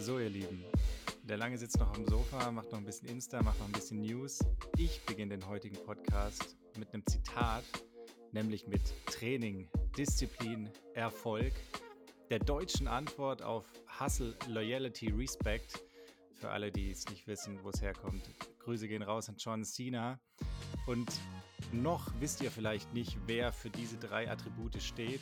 [0.00, 0.64] So, ihr Lieben,
[1.24, 4.00] der Lange sitzt noch am Sofa, macht noch ein bisschen Insta, macht noch ein bisschen
[4.00, 4.38] News.
[4.78, 7.64] Ich beginne den heutigen Podcast mit einem Zitat,
[8.32, 9.68] nämlich mit Training,
[9.98, 11.52] Disziplin, Erfolg,
[12.30, 13.66] der deutschen Antwort auf
[14.00, 15.84] Hustle, Loyalty, Respect.
[16.32, 18.22] Für alle, die es nicht wissen, wo es herkommt.
[18.60, 20.18] Grüße gehen raus an John Cena.
[20.86, 21.12] Und
[21.72, 25.20] noch wisst ihr vielleicht nicht, wer für diese drei Attribute steht.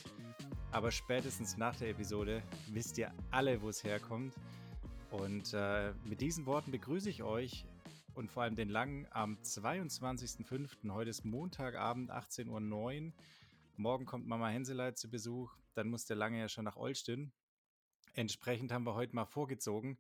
[0.71, 4.35] Aber spätestens nach der Episode wisst ihr alle, wo es herkommt.
[5.11, 7.65] Und äh, mit diesen Worten begrüße ich euch
[8.15, 10.91] und vor allem den Langen am 22.05.
[10.93, 13.13] Heute ist Montagabend, 18.09 Uhr.
[13.77, 15.57] Morgen kommt Mama Henseleit zu Besuch.
[15.75, 17.33] Dann muss der Lange ja schon nach Olsten.
[18.15, 19.97] Entsprechend haben wir heute mal vorgezogen.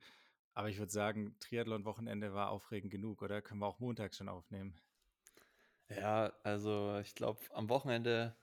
[0.53, 3.41] Aber ich würde sagen, Triathlon-Wochenende war aufregend genug, oder?
[3.41, 4.75] Können wir auch Montag schon aufnehmen?
[5.89, 8.35] Ja, also ich glaube, am Wochenende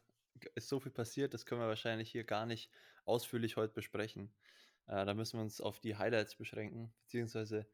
[0.55, 2.71] ist so viel passiert, das können wir wahrscheinlich hier gar nicht
[3.05, 4.31] ausführlich heute besprechen.
[4.87, 7.67] Äh, da müssen wir uns auf die Highlights beschränken, beziehungsweise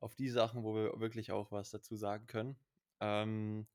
[0.00, 2.56] auf die Sachen, wo wir wirklich auch was dazu sagen können.
[3.00, 3.66] Ähm,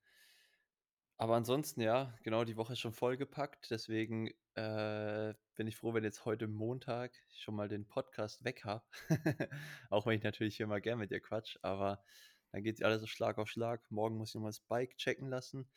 [1.17, 3.69] aber ansonsten, ja, genau, die Woche ist schon vollgepackt.
[3.69, 8.83] Deswegen äh, bin ich froh, wenn jetzt heute Montag schon mal den Podcast weg habe.
[9.89, 12.03] auch wenn ich natürlich hier mal gern mit dir quatsch, aber
[12.51, 13.89] dann geht alles so Schlag auf Schlag.
[13.91, 15.69] Morgen muss ich nochmal das Bike checken lassen.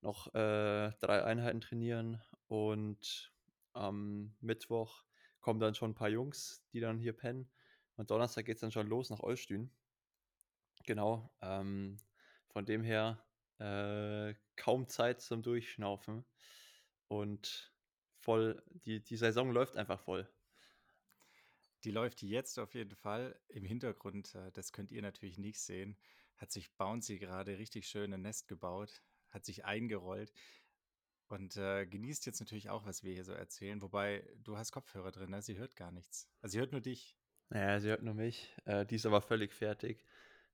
[0.00, 3.32] Noch äh, drei Einheiten trainieren und
[3.72, 5.04] am Mittwoch
[5.44, 7.46] kommen dann schon ein paar Jungs, die dann hier pennen.
[7.96, 9.70] Und Donnerstag geht es dann schon los nach Olstün.
[10.86, 11.30] Genau.
[11.42, 11.98] Ähm,
[12.48, 13.22] von dem her
[13.58, 16.24] äh, kaum Zeit zum Durchschnaufen.
[17.08, 17.74] Und
[18.20, 20.26] voll, die, die Saison läuft einfach voll.
[21.84, 23.38] Die läuft jetzt auf jeden Fall.
[23.48, 25.98] Im Hintergrund, äh, das könnt ihr natürlich nicht sehen,
[26.36, 30.32] hat sich Bouncy gerade richtig schön ein Nest gebaut, hat sich eingerollt
[31.34, 33.82] und äh, genießt jetzt natürlich auch, was wir hier so erzählen.
[33.82, 35.42] Wobei, du hast Kopfhörer drin, ne?
[35.42, 36.28] sie hört gar nichts.
[36.40, 37.16] Also sie hört nur dich.
[37.52, 38.54] Ja, sie hört nur mich.
[38.66, 40.06] Äh, die ist aber völlig fertig.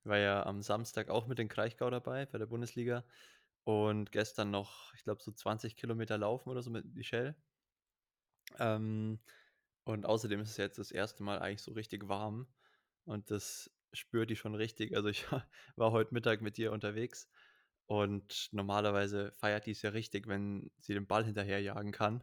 [0.04, 3.04] War ja am Samstag auch mit dem Kraichgau dabei bei der Bundesliga.
[3.64, 7.36] Und gestern noch, ich glaube, so 20 Kilometer laufen oder so mit Michelle.
[8.58, 9.20] Ähm,
[9.84, 12.46] und außerdem ist es jetzt das erste Mal eigentlich so richtig warm.
[13.04, 14.96] Und das spürt die schon richtig.
[14.96, 15.26] Also ich
[15.76, 17.28] war heute Mittag mit ihr unterwegs
[17.90, 22.22] und normalerweise feiert die es ja richtig, wenn sie den Ball hinterherjagen kann.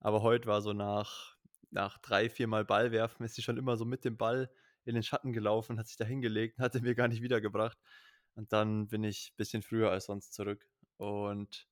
[0.00, 1.36] Aber heute war so nach,
[1.70, 4.50] nach drei, viermal Ball werfen, ist sie schon immer so mit dem Ball
[4.86, 7.76] in den Schatten gelaufen, hat sich da hingelegt, hatte mir gar nicht wiedergebracht.
[8.34, 10.66] Und dann bin ich ein bisschen früher als sonst zurück
[10.96, 11.68] und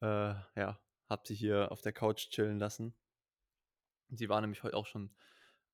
[0.00, 2.96] äh, ja, hab sie hier auf der Couch chillen lassen.
[4.08, 5.14] Sie war nämlich heute auch schon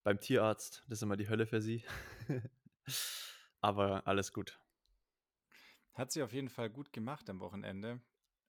[0.03, 0.85] beim Tierarzt.
[0.89, 1.87] Das ist immer die Hölle für sie.
[3.63, 4.62] Aber alles gut.
[5.95, 8.01] Hat sie auf jeden Fall gut gemacht am Wochenende.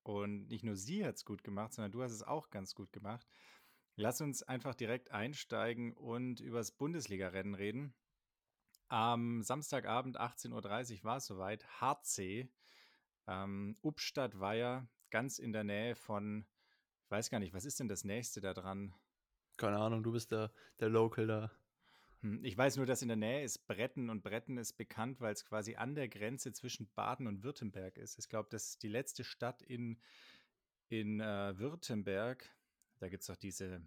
[0.03, 2.91] Und nicht nur sie hat es gut gemacht, sondern du hast es auch ganz gut
[2.91, 3.25] gemacht.
[3.95, 7.93] Lass uns einfach direkt einsteigen und über das Bundesliga-Rennen reden.
[8.87, 11.65] Am Samstagabend 18.30 Uhr war es soweit.
[11.79, 12.49] HC.
[13.27, 16.45] Ähm, Upstadt war ja ganz in der Nähe von,
[17.05, 18.93] ich weiß gar nicht, was ist denn das nächste da dran?
[19.57, 21.51] Keine Ahnung, du bist der, der Local da.
[22.23, 25.33] Hm, ich weiß nur, dass in der Nähe ist Bretten und Bretten ist bekannt, weil
[25.33, 28.17] es quasi an der Grenze zwischen Baden und Württemberg ist.
[28.17, 29.99] Ich glaube, das ist die letzte Stadt in,
[30.87, 32.49] in äh, Württemberg.
[32.99, 33.85] Da gibt es auch diese,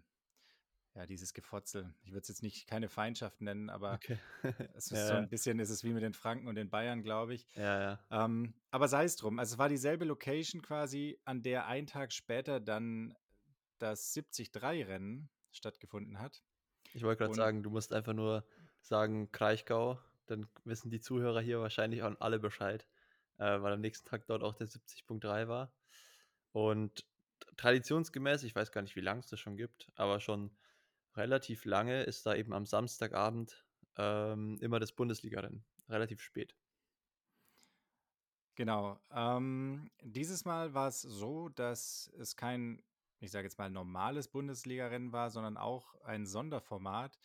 [0.93, 1.91] ja, dieses Gefotzel.
[2.03, 4.19] Ich würde es jetzt nicht keine Feindschaft nennen, aber okay.
[4.75, 7.01] es ist ja, so ein bisschen, ist es wie mit den Franken und den Bayern,
[7.01, 7.47] glaube ich.
[7.55, 8.25] Ja, ja.
[8.25, 9.39] Ähm, aber sei es drum.
[9.39, 13.15] Also es war dieselbe Location quasi, an der ein Tag später dann
[13.79, 16.43] das 70-3-Rennen stattgefunden hat.
[16.97, 18.43] Ich wollte gerade sagen, du musst einfach nur
[18.81, 22.87] sagen Kraichgau, dann wissen die Zuhörer hier wahrscheinlich auch alle Bescheid,
[23.37, 25.71] äh, weil am nächsten Tag dort auch der 70.3 war.
[26.53, 27.05] Und
[27.55, 30.49] traditionsgemäß, ich weiß gar nicht, wie lange es das schon gibt, aber schon
[31.15, 33.63] relativ lange ist da eben am Samstagabend
[33.95, 35.63] ähm, immer das Bundesliga-Rennen.
[35.89, 36.55] Relativ spät.
[38.55, 38.99] Genau.
[39.11, 42.81] Ähm, dieses Mal war es so, dass es kein
[43.19, 47.17] ich sage jetzt mal, normales Bundesliga-Rennen war, sondern auch ein Sonderformat,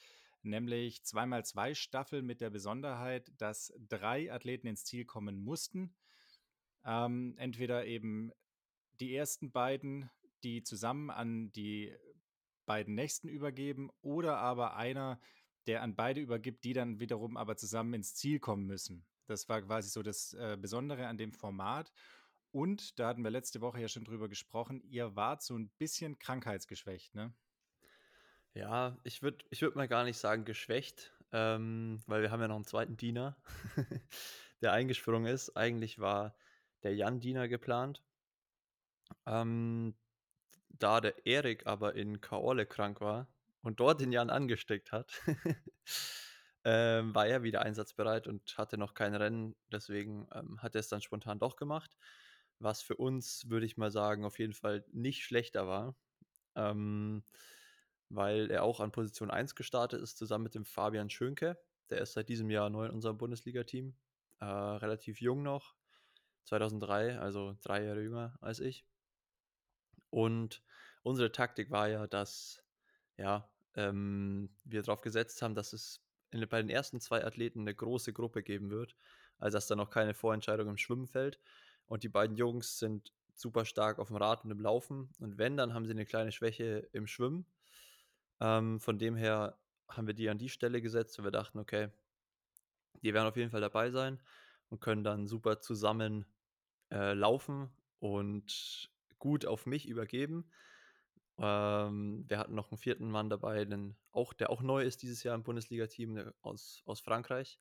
[0.42, 5.94] nämlich zweimal zwei Staffeln mit der Besonderheit, dass drei Athleten ins Ziel kommen mussten.
[6.84, 8.32] Ähm, entweder eben
[9.00, 10.10] die ersten beiden,
[10.42, 11.94] die zusammen an die
[12.66, 15.20] beiden nächsten übergeben, oder aber einer,
[15.66, 19.04] der an beide übergibt, die dann wiederum aber zusammen ins Ziel kommen müssen.
[19.26, 21.92] Das war quasi so das äh, Besondere an dem Format.
[22.52, 26.18] Und da hatten wir letzte Woche ja schon drüber gesprochen, ihr wart so ein bisschen
[26.18, 27.34] krankheitsgeschwächt, ne?
[28.54, 32.48] Ja, ich würde ich würd mal gar nicht sagen geschwächt, ähm, weil wir haben ja
[32.48, 33.36] noch einen zweiten Diener,
[34.60, 35.56] der eingesprungen ist.
[35.56, 36.36] Eigentlich war
[36.82, 38.02] der Jan Diener geplant.
[39.24, 39.94] Ähm,
[40.68, 43.28] da der Erik aber in Kaorle krank war
[43.62, 45.22] und dort den Jan angesteckt hat,
[46.64, 49.56] ähm, war er wieder einsatzbereit und hatte noch kein Rennen.
[49.70, 51.96] Deswegen ähm, hat er es dann spontan doch gemacht.
[52.62, 55.96] Was für uns, würde ich mal sagen, auf jeden Fall nicht schlechter war.
[56.54, 57.24] Ähm,
[58.08, 61.58] weil er auch an Position 1 gestartet ist, zusammen mit dem Fabian Schönke.
[61.90, 63.94] Der ist seit diesem Jahr neu in unserem Bundesliga-Team.
[64.40, 65.74] Äh, relativ jung noch.
[66.44, 68.84] 2003, also drei Jahre jünger als ich.
[70.10, 70.62] Und
[71.02, 72.62] unsere Taktik war ja, dass
[73.16, 77.74] ja, ähm, wir darauf gesetzt haben, dass es in, bei den ersten zwei Athleten eine
[77.74, 78.96] große Gruppe geben wird,
[79.38, 81.38] also dass da noch keine Vorentscheidung im Schwimmen fällt.
[81.92, 85.10] Und die beiden Jungs sind super stark auf dem Rad und im Laufen.
[85.18, 87.44] Und wenn, dann haben sie eine kleine Schwäche im Schwimmen.
[88.40, 89.58] Ähm, von dem her
[89.88, 91.90] haben wir die an die Stelle gesetzt und wir dachten, okay,
[93.02, 94.18] die werden auf jeden Fall dabei sein
[94.70, 96.24] und können dann super zusammen
[96.90, 97.68] äh, laufen
[97.98, 100.50] und gut auf mich übergeben.
[101.36, 105.24] Ähm, wir hatten noch einen vierten Mann dabei, den auch, der auch neu ist dieses
[105.24, 107.60] Jahr im Bundesliga-Team aus, aus Frankreich,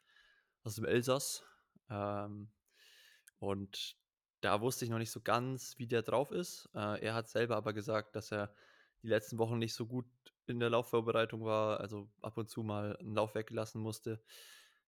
[0.64, 1.44] aus dem Elsass.
[1.90, 2.50] Ähm,
[3.40, 4.00] und
[4.42, 6.70] da wusste ich noch nicht so ganz, wie der drauf ist.
[6.74, 8.54] Äh, er hat selber aber gesagt, dass er
[9.04, 10.06] die letzten Wochen nicht so gut
[10.48, 14.22] in der Laufvorbereitung war, also ab und zu mal einen Lauf weggelassen musste,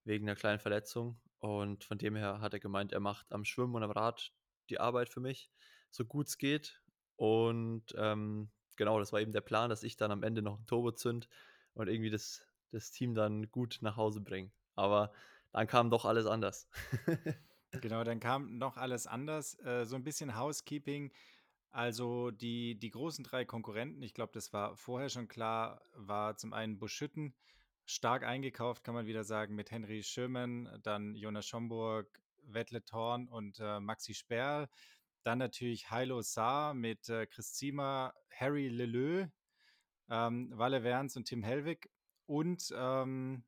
[0.04, 1.20] wegen einer kleinen Verletzung.
[1.40, 4.34] Und von dem her hat er gemeint, er macht am Schwimmen und am Rad
[4.70, 5.50] die Arbeit für mich,
[5.92, 6.82] so gut es geht.
[7.16, 10.66] Und ähm, genau, das war eben der Plan, dass ich dann am Ende noch ein
[10.66, 11.30] Turbo zünd
[11.74, 14.52] und irgendwie das, das Team dann gut nach Hause bringe.
[14.76, 15.14] Aber
[15.52, 16.68] dann kam doch alles anders.
[17.82, 19.58] genau, dann kam noch alles anders.
[19.60, 21.12] Äh, so ein bisschen Housekeeping.
[21.72, 26.54] Also die, die großen drei Konkurrenten, ich glaube, das war vorher schon klar, war zum
[26.54, 27.34] einen Buschütten,
[27.86, 33.60] stark eingekauft, kann man wieder sagen, mit Henry Schirmen, dann Jonas Schomburg, Wettle Thorn und
[33.60, 34.70] äh, Maxi Sperl.
[35.24, 39.28] Dann natürlich Heilo Saar mit äh, Chris Ziemer, Harry Leleu,
[40.10, 41.90] ähm, Walle Werns und Tim Hellwig.
[42.26, 43.44] Und ähm,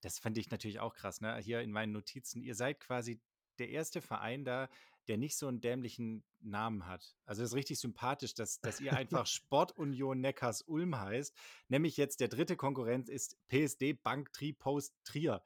[0.00, 1.36] das fand ich natürlich auch krass, ne?
[1.38, 2.42] Hier in meinen Notizen.
[2.42, 3.20] Ihr seid quasi
[3.58, 4.68] der erste Verein da,
[5.08, 7.14] der nicht so einen dämlichen Namen hat.
[7.26, 11.36] Also das ist richtig sympathisch, dass, dass ihr einfach Sportunion Neckars Ulm heißt.
[11.68, 15.42] Nämlich jetzt der dritte Konkurrent ist PSD Bank Tripost Trier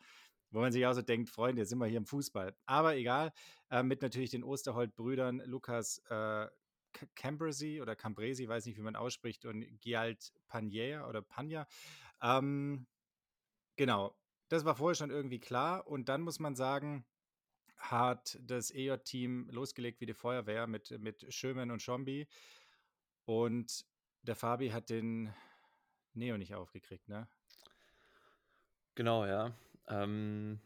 [0.55, 2.57] wo man sich auch so denkt, Freunde, sind wir hier im Fußball.
[2.65, 3.33] Aber egal,
[3.71, 6.47] äh, mit natürlich den Osterholt-Brüdern Lukas äh,
[7.17, 11.67] Cambresi oder Cambresi, weiß nicht, wie man ausspricht, und Gialt Panier oder Panja.
[12.23, 12.87] Ähm,
[13.75, 14.17] genau,
[14.55, 15.87] das war vorher schon irgendwie klar.
[15.87, 17.05] Und dann muss man sagen,
[17.77, 22.29] hat das EJ-Team losgelegt wie die Feuerwehr mit, mit Schömen und Schombi.
[23.25, 23.85] Und
[24.23, 25.35] der Fabi hat den
[26.15, 27.29] Neo nicht aufgekriegt, ne?
[28.95, 29.53] Genau, ja.
[29.89, 30.61] Ähm,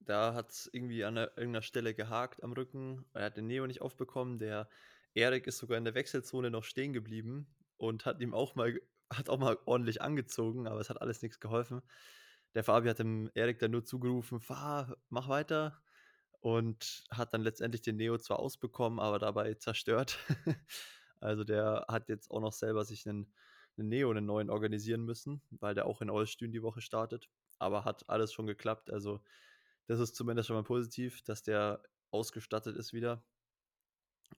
[0.00, 3.04] da hat es irgendwie an einer, irgendeiner Stelle gehakt am Rücken.
[3.12, 4.38] Er hat den Neo nicht aufbekommen.
[4.38, 4.68] Der
[5.12, 7.46] Erik ist sogar in der Wechselzone noch stehen geblieben
[7.76, 8.80] und hat ihm auch mal,
[9.12, 11.82] hat auch mal ordentlich angezogen, aber es hat alles nichts geholfen.
[12.54, 15.80] Der Fabi hat dem Erik dann nur zugerufen, fahr, mach weiter.
[16.40, 20.18] Und hat dann letztendlich den Neo zwar ausbekommen, aber dabei zerstört.
[21.20, 23.32] also der hat jetzt auch noch selber sich einen,
[23.76, 27.28] einen Neo, einen neuen organisieren müssen, weil der auch in Olstün die Woche startet
[27.60, 28.90] aber hat alles schon geklappt.
[28.90, 29.22] Also
[29.86, 33.22] das ist zumindest schon mal positiv, dass der ausgestattet ist wieder.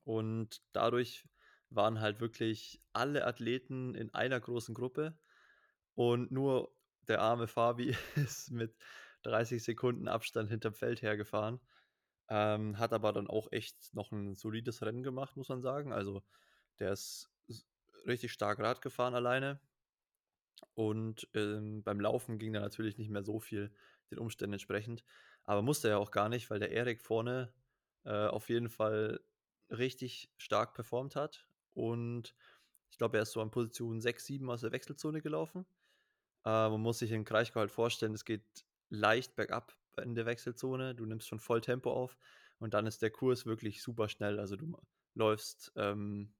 [0.05, 1.25] Und dadurch
[1.71, 5.19] waren halt wirklich alle Athleten in einer großen Gruppe
[5.95, 6.75] und nur
[7.09, 8.75] der arme Fabi ist mit
[9.23, 11.61] 30 Sekunden Abstand hinterm Feld hergefahren.
[12.29, 15.93] Ähm, hat aber dann auch echt noch ein solides Rennen gemacht, muss man sagen.
[15.93, 16.23] Also
[16.79, 17.31] der ist
[18.07, 19.61] richtig stark Rad gefahren alleine.
[20.75, 23.73] Und ähm, beim Laufen ging da natürlich nicht mehr so viel
[24.11, 25.05] den Umständen entsprechend.
[25.45, 27.53] Aber musste er auch gar nicht, weil der Erik vorne
[28.05, 29.21] äh, auf jeden Fall
[29.71, 31.47] richtig stark performt hat.
[31.75, 32.35] Und
[32.91, 35.67] ich glaube, er ist so an Position 6, 7 aus der Wechselzone gelaufen.
[36.45, 38.45] Äh, man muss sich in Kraichgau halt vorstellen, es geht
[38.89, 40.95] leicht bergab in der Wechselzone.
[40.95, 42.17] Du nimmst schon voll Tempo auf
[42.59, 44.39] und dann ist der Kurs wirklich super schnell.
[44.39, 44.77] Also du
[45.15, 46.33] läufst ähm,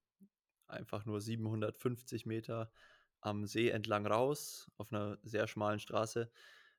[0.69, 2.73] einfach nur 750 Meter
[3.21, 6.31] am See entlang raus, auf einer sehr schmalen Straße,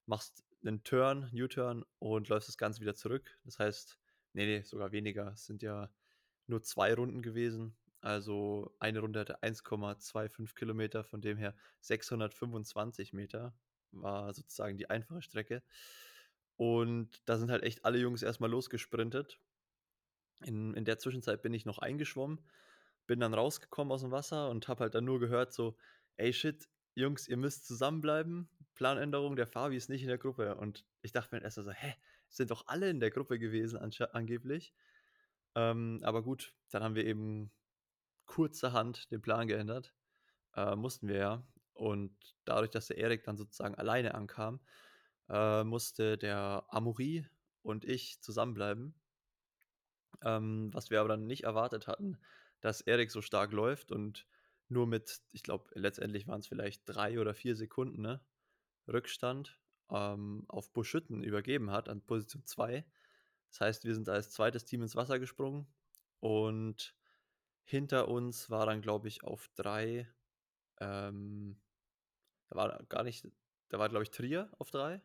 [0.06, 3.38] machst einen Turn, U-Turn und läufst das Ganze wieder zurück.
[3.44, 3.98] Das heißt,
[4.34, 5.32] nee, nee, sogar weniger.
[5.34, 5.90] Es sind ja
[6.48, 7.76] nur zwei Runden gewesen.
[8.04, 13.56] Also eine Runde hatte 1,25 Kilometer, von dem her 625 Meter
[13.92, 15.64] war sozusagen die einfache Strecke.
[16.58, 19.40] Und da sind halt echt alle Jungs erstmal losgesprintet.
[20.44, 22.42] In, in der Zwischenzeit bin ich noch eingeschwommen,
[23.08, 25.78] bin dann rausgekommen aus dem Wasser und habe halt dann nur gehört, so,
[26.18, 28.50] ey shit, Jungs, ihr müsst zusammenbleiben.
[28.76, 30.56] Planänderung, der Fabi ist nicht in der Gruppe.
[30.56, 31.94] Und ich dachte mir erst so, hä,
[32.28, 34.74] sind doch alle in der Gruppe gewesen, angeblich.
[35.56, 37.50] Ähm, aber gut, dann haben wir eben
[38.26, 39.94] kurzerhand den Plan geändert.
[40.56, 41.48] Äh, mussten wir ja.
[41.74, 42.16] Und
[42.46, 44.60] dadurch, dass der Erik dann sozusagen alleine ankam,
[45.30, 47.26] äh, musste der Amaury
[47.62, 48.94] und ich zusammenbleiben.
[50.22, 52.18] Ähm, was wir aber dann nicht erwartet hatten,
[52.62, 54.26] dass Erik so stark läuft und
[54.70, 58.22] nur mit, ich glaube, letztendlich waren es vielleicht drei oder vier Sekunden ne,
[58.88, 62.86] Rückstand ähm, auf Buschütten übergeben hat an Position 2.
[63.50, 65.68] Das heißt, wir sind als zweites Team ins Wasser gesprungen
[66.20, 66.96] und
[67.64, 70.08] hinter uns war dann, glaube ich, auf drei,
[70.80, 71.62] ähm,
[72.50, 73.28] da war gar nicht,
[73.70, 75.02] da war, glaube ich, Trier auf drei.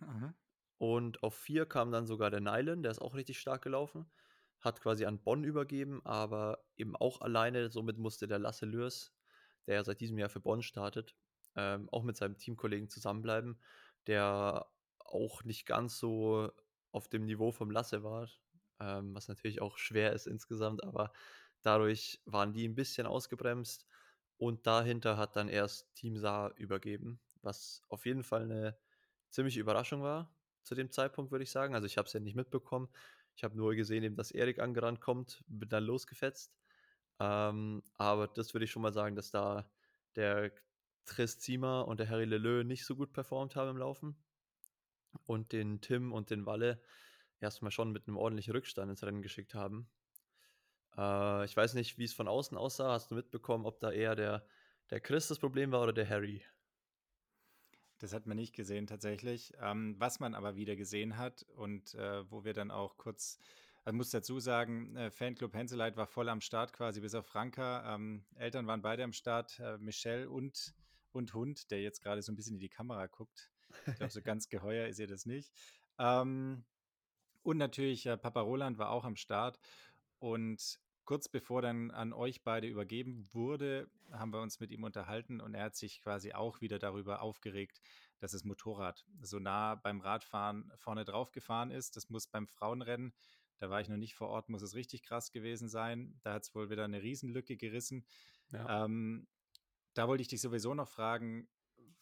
[0.00, 0.34] Mhm.
[0.78, 4.10] Und auf vier kam dann sogar der Nylan, der ist auch richtig stark gelaufen.
[4.60, 7.70] Hat quasi an Bonn übergeben, aber eben auch alleine.
[7.70, 9.12] Somit musste der Lasse Lürs,
[9.66, 11.14] der ja seit diesem Jahr für Bonn startet,
[11.54, 13.60] ähm, auch mit seinem Teamkollegen zusammenbleiben,
[14.06, 14.66] der
[14.98, 16.50] auch nicht ganz so
[16.92, 18.28] auf dem Niveau vom Lasse war,
[18.80, 21.12] ähm, was natürlich auch schwer ist insgesamt, aber
[21.62, 23.86] dadurch waren die ein bisschen ausgebremst
[24.36, 28.78] und dahinter hat dann erst Team Saar übergeben, was auf jeden Fall eine
[29.30, 31.74] ziemliche Überraschung war zu dem Zeitpunkt, würde ich sagen.
[31.74, 32.88] Also ich habe es ja nicht mitbekommen.
[33.34, 36.52] Ich habe nur gesehen, eben, dass Erik angerannt kommt, bin dann losgefetzt.
[37.18, 39.70] Ähm, aber das würde ich schon mal sagen, dass da
[40.16, 40.52] der
[41.06, 44.16] Chris Ziemer und der Harry Leleu nicht so gut performt haben im Laufen.
[45.26, 46.80] Und den Tim und den Walle
[47.40, 49.88] erstmal schon mit einem ordentlichen Rückstand ins Rennen geschickt haben.
[50.96, 52.92] Äh, ich weiß nicht, wie es von außen aussah.
[52.92, 54.44] Hast du mitbekommen, ob da eher der,
[54.90, 56.42] der Chris das Problem war oder der Harry?
[57.98, 59.52] Das hat man nicht gesehen tatsächlich.
[59.60, 63.38] Ähm, was man aber wieder gesehen hat und äh, wo wir dann auch kurz,
[63.84, 67.94] also muss dazu sagen, äh, Fanclub Henseleit war voll am Start quasi bis auf Franka.
[67.94, 70.74] Ähm, Eltern waren beide am Start, äh, Michelle und,
[71.12, 73.50] und Hund, der jetzt gerade so ein bisschen in die Kamera guckt.
[73.86, 75.52] Ich glaube, so ganz geheuer ist ihr das nicht.
[75.98, 76.64] Ähm,
[77.42, 79.58] und natürlich äh, Papa Roland war auch am Start.
[80.20, 85.40] Und kurz bevor dann an euch beide übergeben wurde, haben wir uns mit ihm unterhalten
[85.40, 87.80] und er hat sich quasi auch wieder darüber aufgeregt,
[88.20, 91.96] dass das Motorrad so nah beim Radfahren vorne drauf gefahren ist.
[91.96, 93.12] Das muss beim Frauenrennen,
[93.58, 96.18] da war ich noch nicht vor Ort, muss es richtig krass gewesen sein.
[96.22, 98.06] Da hat es wohl wieder eine Riesenlücke gerissen.
[98.52, 98.84] Ja.
[98.84, 99.26] Ähm,
[99.94, 101.48] da wollte ich dich sowieso noch fragen,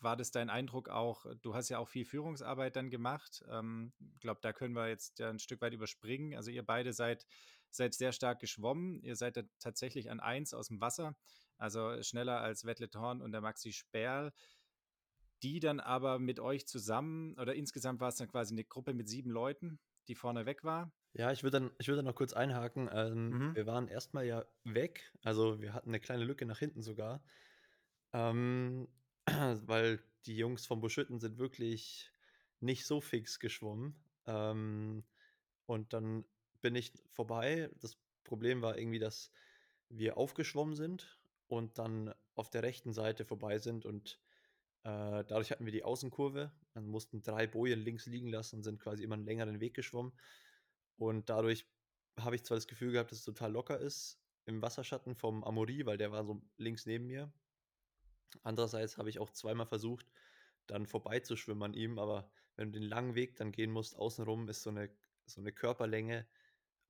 [0.01, 1.27] war das dein Eindruck auch?
[1.43, 3.43] Du hast ja auch viel Führungsarbeit dann gemacht.
[3.45, 6.35] Ich ähm, glaube, da können wir jetzt ja ein Stück weit überspringen.
[6.37, 7.27] Also ihr beide seid,
[7.71, 9.03] seid sehr stark geschwommen.
[9.03, 11.17] Ihr seid tatsächlich an eins aus dem Wasser,
[11.57, 14.33] also schneller als Wettle Thorn und der Maxi Sperl.
[15.43, 19.09] Die dann aber mit euch zusammen, oder insgesamt war es dann quasi eine Gruppe mit
[19.09, 20.93] sieben Leuten, die vorne weg war.
[21.13, 22.89] Ja, ich würde dann, würd dann noch kurz einhaken.
[22.93, 23.55] Ähm, mhm.
[23.55, 25.13] Wir waren erstmal ja weg.
[25.23, 27.23] Also wir hatten eine kleine Lücke nach hinten sogar.
[28.13, 28.89] Ähm,
[29.27, 32.11] weil die Jungs vom Buschütten sind wirklich
[32.61, 34.03] nicht so fix geschwommen.
[34.27, 35.05] Ähm,
[35.67, 36.25] und dann
[36.61, 37.71] bin ich vorbei.
[37.81, 39.31] Das Problem war irgendwie, dass
[39.89, 44.21] wir aufgeschwommen sind und dann auf der rechten Seite vorbei sind und
[44.85, 46.53] äh, dadurch hatten wir die Außenkurve.
[46.75, 50.13] Dann mussten drei Bojen links liegen lassen und sind quasi immer einen längeren Weg geschwommen.
[50.97, 51.67] Und dadurch
[52.19, 55.85] habe ich zwar das Gefühl gehabt, dass es total locker ist im Wasserschatten vom Amori,
[55.87, 57.33] weil der war so links neben mir.
[58.43, 60.07] Andererseits habe ich auch zweimal versucht,
[60.67, 64.63] dann vorbeizuschwimmen an ihm, aber wenn du den langen Weg dann gehen musst, außenrum ist
[64.63, 64.91] so eine,
[65.27, 66.27] so eine Körperlänge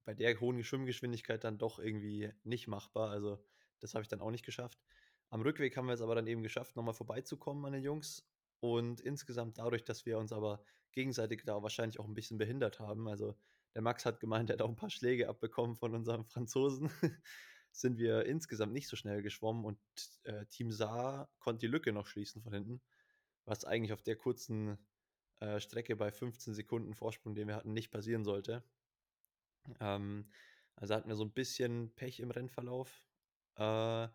[0.09, 3.11] bei der hohen Schwimmgeschwindigkeit dann doch irgendwie nicht machbar.
[3.11, 3.45] Also
[3.79, 4.81] das habe ich dann auch nicht geschafft.
[5.29, 8.27] Am Rückweg haben wir es aber dann eben geschafft, nochmal vorbeizukommen an den Jungs.
[8.61, 13.07] Und insgesamt dadurch, dass wir uns aber gegenseitig da wahrscheinlich auch ein bisschen behindert haben.
[13.07, 13.37] Also
[13.75, 16.89] der Max hat gemeint, er hat auch ein paar Schläge abbekommen von unserem Franzosen.
[17.71, 19.79] sind wir insgesamt nicht so schnell geschwommen und
[20.25, 22.81] äh, Team Saar konnte die Lücke noch schließen von hinten,
[23.45, 24.79] was eigentlich auf der kurzen
[25.41, 28.65] äh, Strecke bei 15 Sekunden Vorsprung, den wir hatten, nicht passieren sollte.
[29.81, 30.31] Ähm,
[30.77, 33.05] also hatten wir so ein bisschen Pech im Rennverlauf.
[33.57, 34.09] Äh,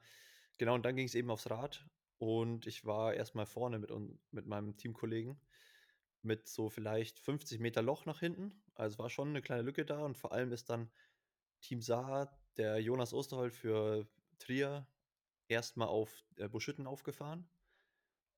[0.58, 1.86] genau, und dann ging es eben aufs Rad
[2.18, 3.92] und ich war erstmal vorne mit,
[4.32, 5.40] mit meinem Teamkollegen
[6.24, 8.64] mit so vielleicht 50 Meter Loch nach hinten.
[8.76, 10.90] Also war schon eine kleine Lücke da und vor allem ist dann
[11.62, 14.08] Team Saar der Jonas Osterhold für
[14.40, 14.88] Trier
[15.48, 17.48] erstmal auf äh, Buschütten aufgefahren.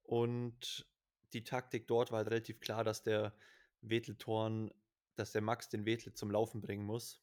[0.03, 0.87] Und
[1.33, 3.33] die Taktik dort war halt relativ klar, dass der
[3.81, 4.71] Weteltorn,
[5.15, 7.21] dass der Max den Wetle zum Laufen bringen muss.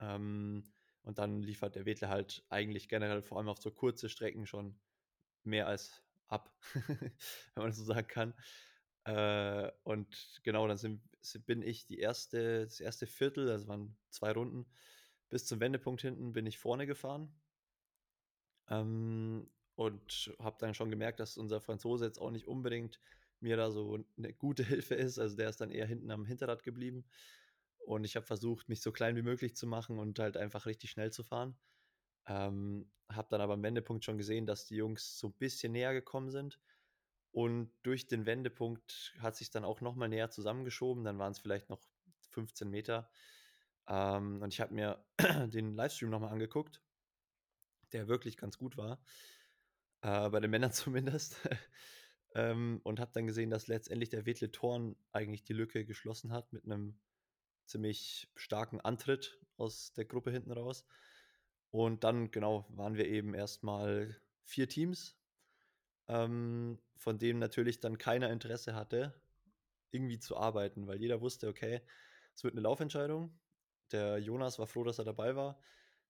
[0.00, 0.64] Ähm,
[1.02, 4.78] und dann liefert der Wetle halt eigentlich generell vor allem auf so kurze Strecken schon
[5.44, 7.12] mehr als ab, wenn
[7.56, 8.34] man das so sagen kann.
[9.04, 11.02] Äh, und genau, dann sind,
[11.46, 14.66] bin ich die erste, das erste Viertel, das waren zwei Runden,
[15.28, 17.34] bis zum Wendepunkt hinten bin ich vorne gefahren.
[18.68, 23.00] Ähm, und habe dann schon gemerkt, dass unser Franzose jetzt auch nicht unbedingt
[23.42, 25.18] mir da so eine gute Hilfe ist.
[25.18, 27.04] Also der ist dann eher hinten am Hinterrad geblieben.
[27.78, 30.90] Und ich habe versucht, mich so klein wie möglich zu machen und halt einfach richtig
[30.90, 31.56] schnell zu fahren.
[32.26, 35.92] Ähm, habe dann aber am Wendepunkt schon gesehen, dass die Jungs so ein bisschen näher
[35.92, 36.60] gekommen sind.
[37.32, 41.04] Und durch den Wendepunkt hat sich dann auch noch mal näher zusammengeschoben.
[41.04, 41.80] Dann waren es vielleicht noch
[42.30, 43.10] 15 Meter.
[43.88, 45.04] Ähm, und ich habe mir
[45.48, 46.82] den Livestream noch mal angeguckt,
[47.92, 49.02] der wirklich ganz gut war.
[50.02, 51.36] Äh, bei den Männern zumindest.
[52.34, 56.52] Ähm, und habe dann gesehen, dass letztendlich der Wedle Thorn eigentlich die Lücke geschlossen hat
[56.52, 56.98] mit einem
[57.66, 60.84] ziemlich starken Antritt aus der Gruppe hinten raus.
[61.70, 65.16] Und dann, genau, waren wir eben erstmal vier Teams,
[66.08, 69.14] ähm, von denen natürlich dann keiner Interesse hatte,
[69.90, 71.80] irgendwie zu arbeiten, weil jeder wusste, okay,
[72.34, 73.38] es wird eine Laufentscheidung.
[73.90, 75.58] Der Jonas war froh, dass er dabei war.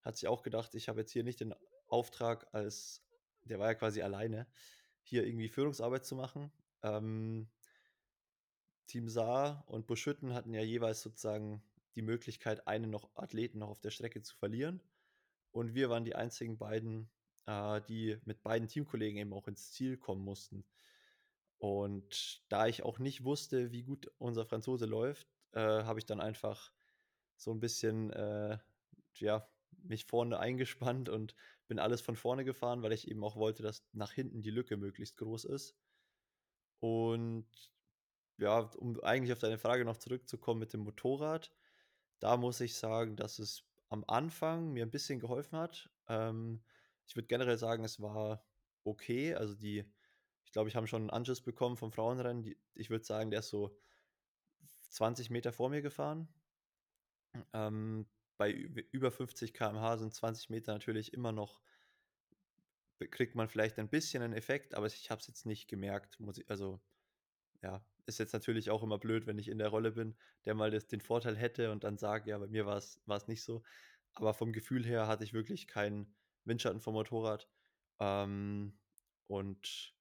[0.02, 1.54] Hat sich auch gedacht, ich habe jetzt hier nicht den
[1.88, 3.04] Auftrag als,
[3.44, 4.46] der war ja quasi alleine,
[5.02, 6.50] hier irgendwie Führungsarbeit zu machen.
[6.82, 7.48] Ähm,
[8.86, 11.62] Team Saar und Buschütten hatten ja jeweils sozusagen
[11.94, 14.82] die Möglichkeit, einen noch Athleten noch auf der Strecke zu verlieren.
[15.50, 17.10] Und wir waren die einzigen beiden,
[17.46, 20.64] äh, die mit beiden Teamkollegen eben auch ins Ziel kommen mussten.
[21.58, 26.20] Und da ich auch nicht wusste, wie gut unser Franzose läuft, äh, habe ich dann
[26.20, 26.72] einfach
[27.36, 28.58] so ein bisschen, äh,
[29.14, 31.34] ja, mich vorne eingespannt und
[31.72, 34.76] bin alles von vorne gefahren, weil ich eben auch wollte, dass nach hinten die Lücke
[34.76, 35.74] möglichst groß ist.
[36.80, 37.48] Und
[38.36, 41.50] ja, um eigentlich auf deine Frage noch zurückzukommen mit dem Motorrad,
[42.18, 45.88] da muss ich sagen, dass es am Anfang mir ein bisschen geholfen hat.
[46.08, 46.62] Ähm,
[47.06, 48.44] ich würde generell sagen, es war
[48.84, 49.34] okay.
[49.34, 49.90] Also die,
[50.44, 52.42] ich glaube, ich habe schon einen Anschluss bekommen vom Frauenrennen.
[52.42, 53.74] Die, ich würde sagen, der ist so
[54.90, 56.28] 20 Meter vor mir gefahren.
[57.54, 61.62] Ähm, bei über 50 km/h sind 20 Meter natürlich immer noch,
[63.10, 66.18] kriegt man vielleicht ein bisschen einen Effekt, aber ich habe es jetzt nicht gemerkt.
[66.36, 66.80] Ich, also
[67.62, 70.70] ja, ist jetzt natürlich auch immer blöd, wenn ich in der Rolle bin, der mal
[70.70, 73.62] das, den Vorteil hätte und dann sage, ja, bei mir war es nicht so.
[74.14, 76.14] Aber vom Gefühl her hatte ich wirklich keinen
[76.44, 77.48] Windschatten vom Motorrad.
[78.00, 78.80] Ähm,
[79.26, 79.96] und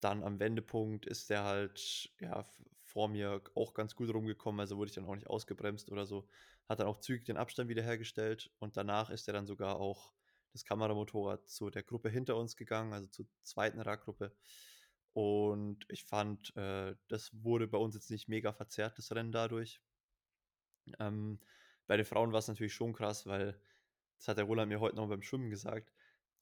[0.00, 2.44] dann am Wendepunkt ist der halt ja,
[2.88, 6.26] vor mir auch ganz gut rumgekommen, also wurde ich dann auch nicht ausgebremst oder so.
[6.68, 10.14] Hat dann auch zügig den Abstand wiederhergestellt und danach ist er dann sogar auch
[10.52, 14.34] das Kameramotorrad zu der Gruppe hinter uns gegangen, also zur zweiten Radgruppe.
[15.12, 19.80] Und ich fand, äh, das wurde bei uns jetzt nicht mega verzerrt, das Rennen dadurch.
[20.98, 21.40] Ähm,
[21.86, 23.60] bei den Frauen war es natürlich schon krass, weil,
[24.16, 25.92] das hat der Roland mir heute noch beim Schwimmen gesagt,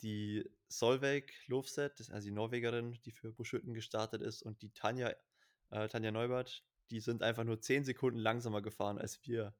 [0.02, 5.14] die Solveig Lofset, also die Norwegerin, die für Buschütten gestartet ist, und die Tanja,
[5.70, 9.55] äh, Tanja Neubert, die sind einfach nur 10 Sekunden langsamer gefahren als wir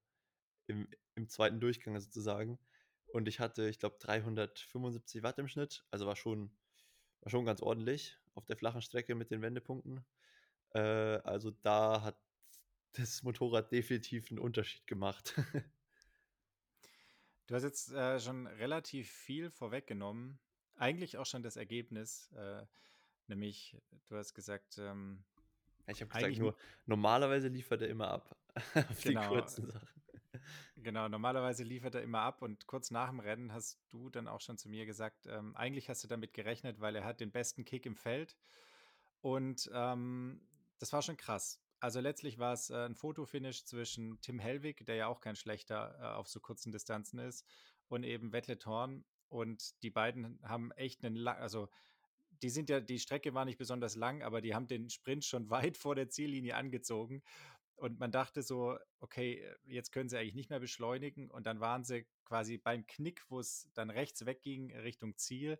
[0.66, 2.59] im, im zweiten Durchgang sozusagen.
[3.07, 6.51] Und ich hatte, ich glaube, 375 Watt im Schnitt, also war schon,
[7.21, 10.05] war schon ganz ordentlich auf der flachen Strecke mit den Wendepunkten.
[10.75, 12.19] Äh, also da hat
[12.92, 15.35] das Motorrad definitiv einen Unterschied gemacht.
[17.47, 20.38] du hast jetzt äh, schon relativ viel vorweggenommen.
[20.77, 22.66] Eigentlich auch schon das Ergebnis, äh,
[23.29, 23.77] nämlich
[24.09, 25.25] du hast gesagt, ähm,
[25.87, 28.37] ich habe gesagt, nur normalerweise liefert er immer ab
[28.75, 29.88] auf genau, die kurzen Sachen.
[30.77, 34.40] Genau, normalerweise liefert er immer ab und kurz nach dem Rennen hast du dann auch
[34.40, 37.64] schon zu mir gesagt, ähm, eigentlich hast du damit gerechnet, weil er hat den besten
[37.64, 38.37] Kick im Feld
[39.20, 40.40] und ähm,
[40.79, 41.61] das war schon krass.
[41.81, 45.99] Also letztlich war es äh, ein Fotofinish zwischen Tim Hellwig, der ja auch kein schlechter
[46.01, 47.44] äh, auf so kurzen Distanzen ist,
[47.88, 51.68] und eben Wettle Thorn und die beiden haben echt einen, also
[52.42, 55.51] die sind ja, die Strecke war nicht besonders lang, aber die haben den Sprint schon
[55.51, 57.22] weit vor der Ziellinie angezogen
[57.77, 61.31] und man dachte so, okay, äh, jetzt können sie eigentlich nicht mehr beschleunigen.
[61.31, 65.59] Und dann waren sie quasi beim Knick, wo es dann rechts wegging Richtung Ziel,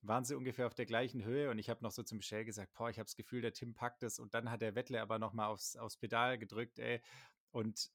[0.00, 1.50] waren sie ungefähr auf der gleichen Höhe.
[1.50, 3.74] Und ich habe noch so zum Michel gesagt, boah, ich habe das Gefühl, der Tim
[3.74, 4.20] packt es.
[4.20, 7.00] Und dann hat der Wettle aber nochmal aufs, aufs Pedal gedrückt, ey.
[7.50, 7.90] Und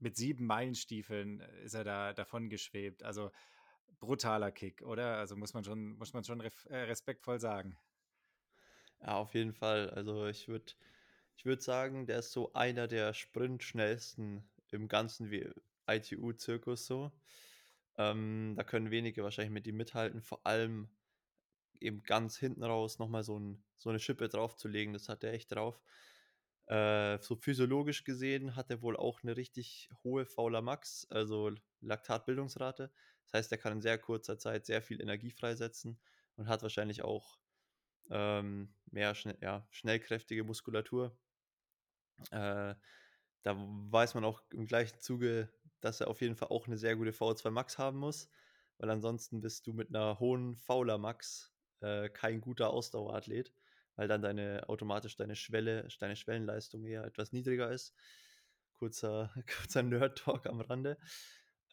[0.00, 3.04] mit sieben Meilenstiefeln äh, ist er da davon geschwebt.
[3.04, 3.30] Also
[4.00, 5.16] brutaler Kick, oder?
[5.18, 7.76] Also muss man schon, muss man schon äh, respektvoll sagen.
[9.00, 9.90] Ja, auf jeden Fall.
[9.90, 10.72] Also ich würde
[11.36, 15.30] ich würde sagen, der ist so einer der Sprintschnellsten im ganzen
[15.86, 17.12] ITU-Zirkus so.
[17.96, 20.88] Ähm, da können wenige wahrscheinlich mit ihm mithalten, vor allem
[21.80, 25.52] eben ganz hinten raus nochmal so, ein, so eine Schippe draufzulegen, das hat er echt
[25.52, 25.80] drauf.
[26.66, 32.90] Äh, so physiologisch gesehen hat er wohl auch eine richtig hohe Fauler Max, also Laktatbildungsrate.
[33.30, 35.98] Das heißt, er kann in sehr kurzer Zeit sehr viel Energie freisetzen
[36.36, 37.38] und hat wahrscheinlich auch
[38.10, 41.16] ähm, mehr schnell, ja, schnellkräftige Muskulatur.
[42.30, 42.74] Äh,
[43.42, 46.96] da weiß man auch im gleichen Zuge, dass er auf jeden Fall auch eine sehr
[46.96, 48.28] gute VO2 Max haben muss,
[48.78, 53.52] weil ansonsten bist du mit einer hohen Fauler Max äh, kein guter Ausdauerathlet,
[53.96, 57.94] weil dann deine automatisch deine Schwelle, deine Schwellenleistung eher etwas niedriger ist.
[58.78, 60.98] Kurzer, kurzer Nerd-Talk am Rande.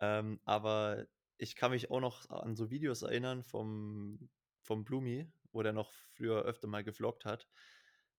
[0.02, 4.30] Ähm, aber ich kann mich auch noch an so Videos erinnern vom,
[4.62, 7.48] vom Blumi, wo der noch früher öfter mal gevloggt hat,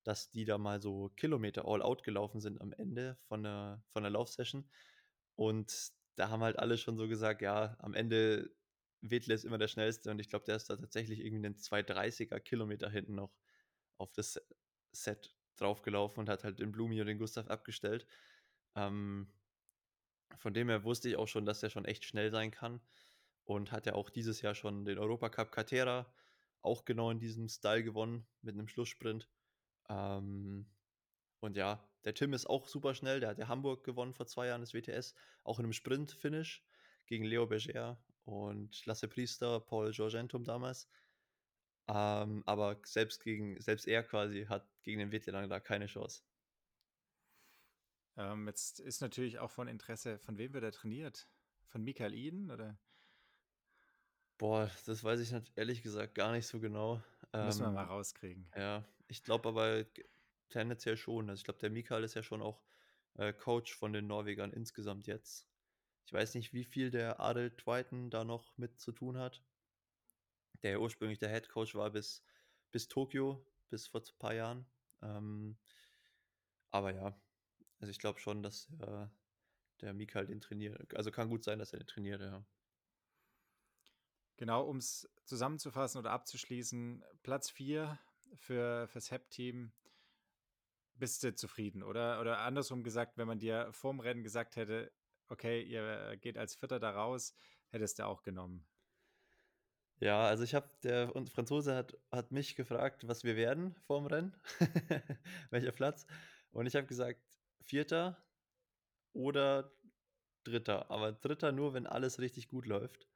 [0.05, 4.03] dass die da mal so Kilometer all out gelaufen sind am Ende von der, von
[4.03, 4.69] der Laufsession.
[5.35, 8.51] Und da haben halt alle schon so gesagt, ja, am Ende
[9.03, 12.41] Wedle ist immer der schnellste und ich glaube, der ist da tatsächlich irgendwie einen 230er
[12.41, 13.37] Kilometer hinten noch
[13.99, 14.41] auf das
[14.93, 18.07] Set draufgelaufen und hat halt den Blumi und den Gustav abgestellt.
[18.75, 19.33] Ähm,
[20.39, 22.81] von dem her wusste ich auch schon, dass er schon echt schnell sein kann
[23.45, 26.13] und hat ja auch dieses Jahr schon den Europacup Catera
[26.63, 29.29] auch genau in diesem Style gewonnen mit einem Schlusssprint.
[29.89, 30.67] Ähm,
[31.41, 33.21] und ja, der Tim ist auch super schnell.
[33.21, 36.65] Der hat ja Hamburg gewonnen vor zwei Jahren, das WTS, auch in einem Sprint-Finish
[37.07, 40.89] gegen Leo Berger und Lasse Priester, Paul Georgentum damals.
[41.89, 46.23] Ähm, aber selbst gegen, selbst er quasi hat gegen den Wetterlang da keine Chance.
[48.17, 51.29] Ähm, jetzt ist natürlich auch von Interesse, von wem wird er trainiert?
[51.67, 52.79] Von Michael Eden oder?
[54.39, 57.03] Boah, das weiß ich ehrlich gesagt gar nicht so genau.
[57.33, 58.51] Müssen wir ähm, mal rauskriegen.
[58.57, 59.85] Ja, ich glaube aber
[60.49, 61.29] tendenziell schon.
[61.29, 62.63] Also ich glaube, der Mikael ist ja schon auch
[63.15, 65.49] äh, Coach von den Norwegern insgesamt jetzt.
[66.07, 69.43] Ich weiß nicht, wie viel der Adel Twighton da noch mit zu tun hat.
[70.63, 72.23] Der ja ursprünglich der Head Coach war bis,
[72.71, 74.67] bis Tokio, bis vor ein paar Jahren.
[75.03, 75.59] Ähm,
[76.71, 77.21] aber ja,
[77.79, 79.07] also ich glaube schon, dass äh,
[79.81, 80.95] der Mikael den trainiert.
[80.95, 82.45] Also kann gut sein, dass er den trainiert, ja.
[84.37, 87.99] Genau, um es zusammenzufassen oder abzuschließen, Platz 4
[88.35, 89.73] für das HEP-Team.
[90.95, 91.83] Bist du zufrieden?
[91.83, 94.93] Oder, oder andersrum gesagt, wenn man dir vorm Rennen gesagt hätte,
[95.29, 97.35] okay, ihr geht als Vierter da raus,
[97.69, 98.67] hättest du auch genommen.
[99.99, 104.35] Ja, also ich habe, der Franzose hat, hat mich gefragt, was wir werden vorm Rennen,
[105.51, 106.07] welcher Platz.
[106.51, 107.23] Und ich habe gesagt,
[107.63, 108.23] Vierter
[109.13, 109.73] oder
[110.45, 110.91] Dritter.
[110.91, 113.09] Aber Dritter nur, wenn alles richtig gut läuft.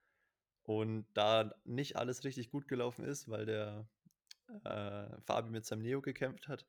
[0.62, 3.88] Und da nicht alles richtig gut gelaufen ist, weil der
[4.64, 6.66] äh, Fabi mit seinem Neo gekämpft hat,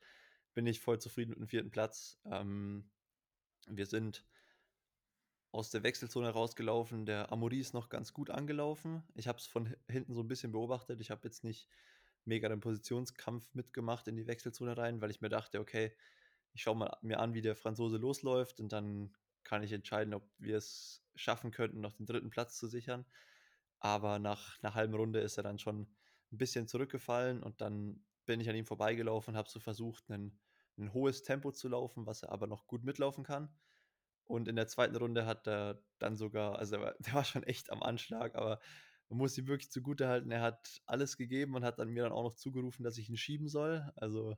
[0.54, 2.20] bin ich voll zufrieden mit dem vierten Platz.
[2.26, 2.90] Ähm,
[3.68, 4.26] wir sind
[5.52, 7.06] aus der Wechselzone rausgelaufen.
[7.06, 9.04] Der Amori ist noch ganz gut angelaufen.
[9.16, 11.02] Ich habe es von hinten so ein bisschen beobachtet.
[11.02, 11.68] Ich habe jetzt nicht
[12.26, 15.94] mega den Positionskampf mitgemacht in die Wechselzone rein, weil ich mir dachte, okay,
[16.54, 20.30] ich schaue mal mir an, wie der Franzose losläuft und dann kann ich entscheiden, ob
[20.38, 23.06] wir es schaffen könnten, noch den dritten Platz zu sichern.
[23.80, 25.88] Aber nach einer halben Runde ist er dann schon
[26.32, 30.40] ein bisschen zurückgefallen und dann bin ich an ihm vorbeigelaufen und habe so versucht, ein,
[30.78, 33.54] ein hohes Tempo zu laufen, was er aber noch gut mitlaufen kann.
[34.26, 37.72] Und in der zweiten Runde hat er dann sogar, also der war, war schon echt
[37.72, 38.60] am Anschlag, aber
[39.10, 42.14] man muss ihm wirklich zugute halten, er hat alles gegeben und hat dann mir dann
[42.14, 43.92] auch noch zugerufen, dass ich ihn schieben soll.
[43.96, 44.38] Also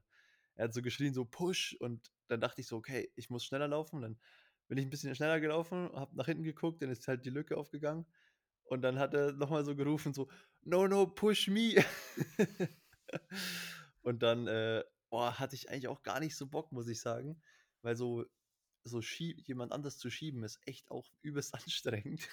[0.56, 3.68] er hat so geschrien, so Push und dann dachte ich so, okay, ich muss schneller
[3.68, 4.02] laufen.
[4.02, 4.20] Dann
[4.68, 7.58] bin ich ein bisschen schneller gelaufen, habe nach hinten geguckt, dann ist halt die Lücke
[7.58, 8.06] aufgegangen.
[8.64, 10.30] Und dann hat er nochmal so gerufen, so,
[10.62, 11.76] no, no, push me.
[14.02, 17.42] und dann äh, oh, hatte ich eigentlich auch gar nicht so Bock, muss ich sagen.
[17.82, 18.26] Weil so,
[18.84, 22.28] so jemand anders zu schieben ist echt auch übelst anstrengend.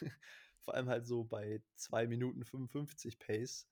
[0.61, 3.69] Vor allem halt so bei 2 Minuten 55 Pace.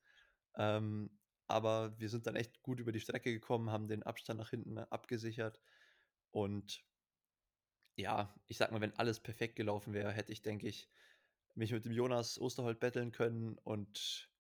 [0.57, 1.11] Ähm,
[1.49, 4.79] aber wir sind dann echt gut über die Strecke gekommen, haben den Abstand nach hinten
[4.79, 5.61] abgesichert.
[6.31, 6.85] Und
[7.97, 10.89] ja, ich sag mal, wenn alles perfekt gelaufen wäre, hätte ich, denke ich,
[11.55, 14.31] mich mit dem Jonas Osterholt betteln können und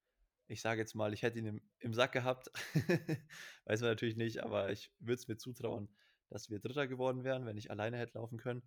[0.46, 2.50] ich sage jetzt mal, ich hätte ihn im, im Sack gehabt.
[3.64, 5.88] Weiß man natürlich nicht, aber ich würde es mir zutrauen,
[6.28, 8.62] dass wir Dritter geworden wären, wenn ich alleine hätte laufen können.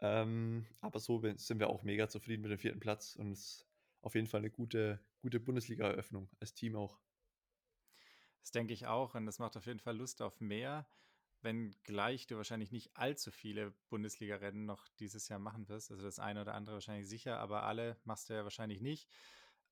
[0.00, 3.66] Ähm, aber so sind wir auch mega zufrieden mit dem vierten Platz und es ist
[4.02, 7.00] auf jeden Fall eine gute, gute Bundesliga-Eröffnung als Team auch.
[8.46, 10.86] Das denke ich auch und das macht auf jeden Fall Lust auf mehr
[11.42, 15.90] wenngleich du wahrscheinlich nicht allzu viele Bundesliga-Rennen noch dieses Jahr machen wirst.
[15.90, 19.08] Also das eine oder andere wahrscheinlich sicher, aber alle machst du ja wahrscheinlich nicht.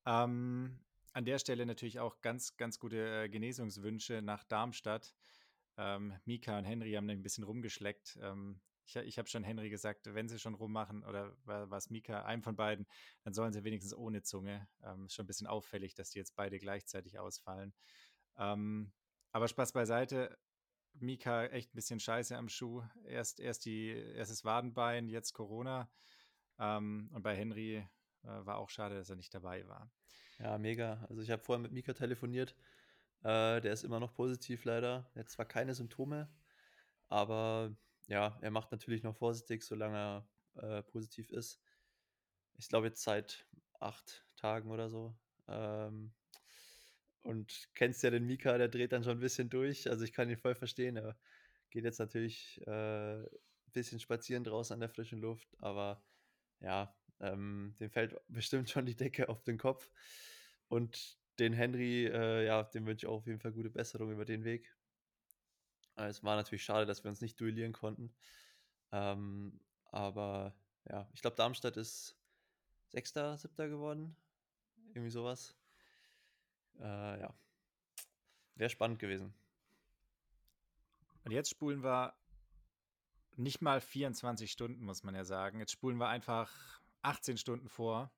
[0.05, 0.79] Ähm,
[1.13, 5.13] an der Stelle natürlich auch ganz, ganz gute äh, Genesungswünsche nach Darmstadt.
[5.77, 8.17] Ähm, Mika und Henry haben ein bisschen rumgeschleckt.
[8.21, 12.23] Ähm, ich, ich habe schon Henry gesagt, wenn sie schon rummachen, oder war es Mika,
[12.23, 12.85] einem von beiden,
[13.23, 14.67] dann sollen sie wenigstens ohne Zunge.
[14.83, 17.73] Ähm, schon ein bisschen auffällig, dass die jetzt beide gleichzeitig ausfallen.
[18.37, 18.91] Ähm,
[19.31, 20.37] aber Spaß beiseite,
[20.93, 22.83] Mika echt ein bisschen scheiße am Schuh.
[23.05, 25.89] Erst, erst die, erstes Wadenbein, jetzt Corona.
[26.57, 27.87] Ähm, und bei Henry äh,
[28.23, 29.91] war auch schade, dass er nicht dabei war.
[30.39, 31.05] Ja, mega.
[31.09, 32.55] Also ich habe vorher mit Mika telefoniert.
[33.21, 35.09] Äh, der ist immer noch positiv leider.
[35.15, 36.29] Er hat zwar keine Symptome,
[37.07, 37.75] aber
[38.07, 41.59] ja, er macht natürlich noch vorsichtig, solange er äh, positiv ist.
[42.57, 43.47] Ich glaube jetzt seit
[43.79, 45.17] acht Tagen oder so.
[45.47, 46.13] Ähm,
[47.25, 49.89] und kennst ja den Mika, der dreht dann schon ein bisschen durch.
[49.89, 50.95] Also ich kann ihn voll verstehen.
[50.95, 51.17] Er
[51.71, 56.03] geht jetzt natürlich äh, ein bisschen spazieren draußen an der frischen Luft, aber
[56.59, 59.89] ja, ähm, dem fällt bestimmt schon die Decke auf den Kopf.
[60.67, 64.25] Und den Henry, äh, ja, dem wünsche ich auch auf jeden Fall gute Besserung über
[64.25, 64.75] den Weg.
[65.97, 68.13] Äh, es war natürlich schade, dass wir uns nicht duellieren konnten.
[68.91, 69.59] Ähm,
[69.91, 70.55] aber
[70.87, 72.19] ja, ich glaube, Darmstadt ist
[72.89, 74.15] Sechster, Siebter geworden.
[74.93, 75.55] Irgendwie sowas.
[76.79, 77.33] Äh, ja.
[78.55, 79.33] Wäre spannend gewesen.
[81.23, 82.13] Und jetzt spulen wir
[83.35, 85.59] nicht mal 24 Stunden, muss man ja sagen.
[85.59, 86.51] Jetzt spulen wir einfach
[87.01, 88.11] 18 Stunden vor.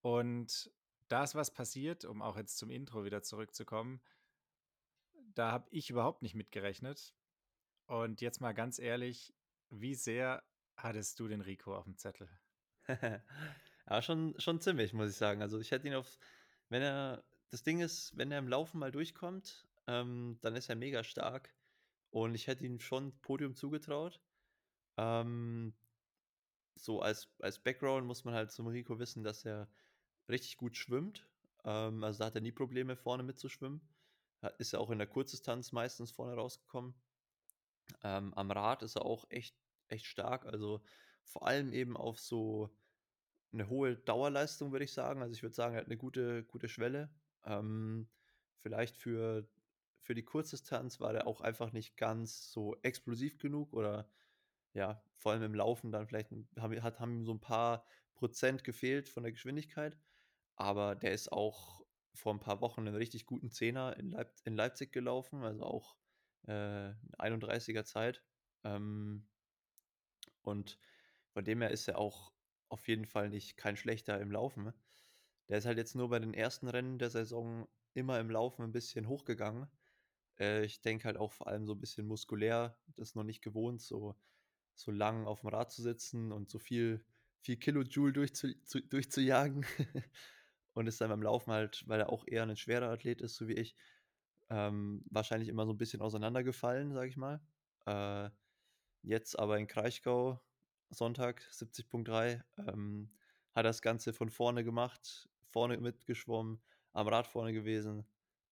[0.00, 0.70] Und
[1.08, 4.00] da ist was passiert, um auch jetzt zum Intro wieder zurückzukommen.
[5.34, 7.14] Da habe ich überhaupt nicht mitgerechnet.
[7.86, 9.34] Und jetzt mal ganz ehrlich,
[9.70, 10.42] wie sehr
[10.76, 12.28] hattest du den Rico auf dem Zettel?
[13.88, 15.42] ja, schon, schon ziemlich, muss ich sagen.
[15.42, 16.18] Also ich hätte ihn auf,
[16.70, 20.76] wenn er, das Ding ist, wenn er im Laufen mal durchkommt, ähm, dann ist er
[20.76, 21.54] mega stark.
[22.10, 24.20] Und ich hätte ihm schon Podium zugetraut.
[24.96, 25.74] Ähm,
[26.76, 29.68] so als, als Background muss man halt zum Rico wissen, dass er
[30.28, 31.28] richtig gut schwimmt.
[31.64, 33.80] Ähm, also da hat er nie Probleme, vorne mitzuschwimmen.
[34.58, 36.94] Ist er auch in der Kurzdistanz meistens vorne rausgekommen.
[38.02, 39.54] Ähm, am Rad ist er auch echt,
[39.88, 40.46] echt stark.
[40.46, 40.82] Also
[41.24, 42.70] vor allem eben auf so
[43.52, 45.22] eine hohe Dauerleistung, würde ich sagen.
[45.22, 47.10] Also ich würde sagen, er hat eine gute, gute Schwelle.
[47.44, 48.08] Ähm,
[48.60, 49.48] vielleicht für,
[50.00, 54.08] für die Kurzdistanz war er auch einfach nicht ganz so explosiv genug oder
[54.72, 57.84] ja, vor allem im Laufen dann vielleicht haben, hat, haben ihm so ein paar
[58.14, 59.98] Prozent gefehlt von der Geschwindigkeit.
[60.56, 61.84] Aber der ist auch
[62.14, 65.96] vor ein paar Wochen einen richtig guten Zehner in, Leip in Leipzig gelaufen, also auch
[66.46, 68.22] äh, 31er Zeit.
[68.62, 69.26] Ähm,
[70.42, 70.78] und
[71.30, 72.32] von dem her ist er auch
[72.70, 74.72] auf jeden Fall nicht kein schlechter im Laufen.
[75.48, 78.72] Der ist halt jetzt nur bei den ersten Rennen der Saison immer im Laufen ein
[78.72, 79.68] bisschen hochgegangen.
[80.38, 83.42] Äh, ich denke halt auch vor allem so ein bisschen muskulär, das ist noch nicht
[83.42, 84.16] gewohnt, so,
[84.74, 87.04] so lang auf dem Rad zu sitzen und so viel,
[87.40, 89.66] viel Kilojoule durchzu, zu, durchzujagen.
[90.74, 93.48] und ist dann beim Laufen halt, weil er auch eher ein schwerer Athlet ist, so
[93.48, 93.74] wie ich,
[94.48, 97.40] ähm, wahrscheinlich immer so ein bisschen auseinandergefallen, sage ich mal.
[97.86, 98.30] Äh,
[99.02, 100.40] jetzt aber in Kraichgau,
[100.90, 103.10] Sonntag, 70.3, ähm,
[103.54, 106.60] hat das Ganze von vorne gemacht, vorne mitgeschwommen,
[106.92, 108.04] am Rad vorne gewesen.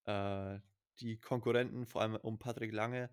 [0.05, 0.59] Äh,
[0.99, 3.09] die Konkurrenten, vor allem um Patrick Lange,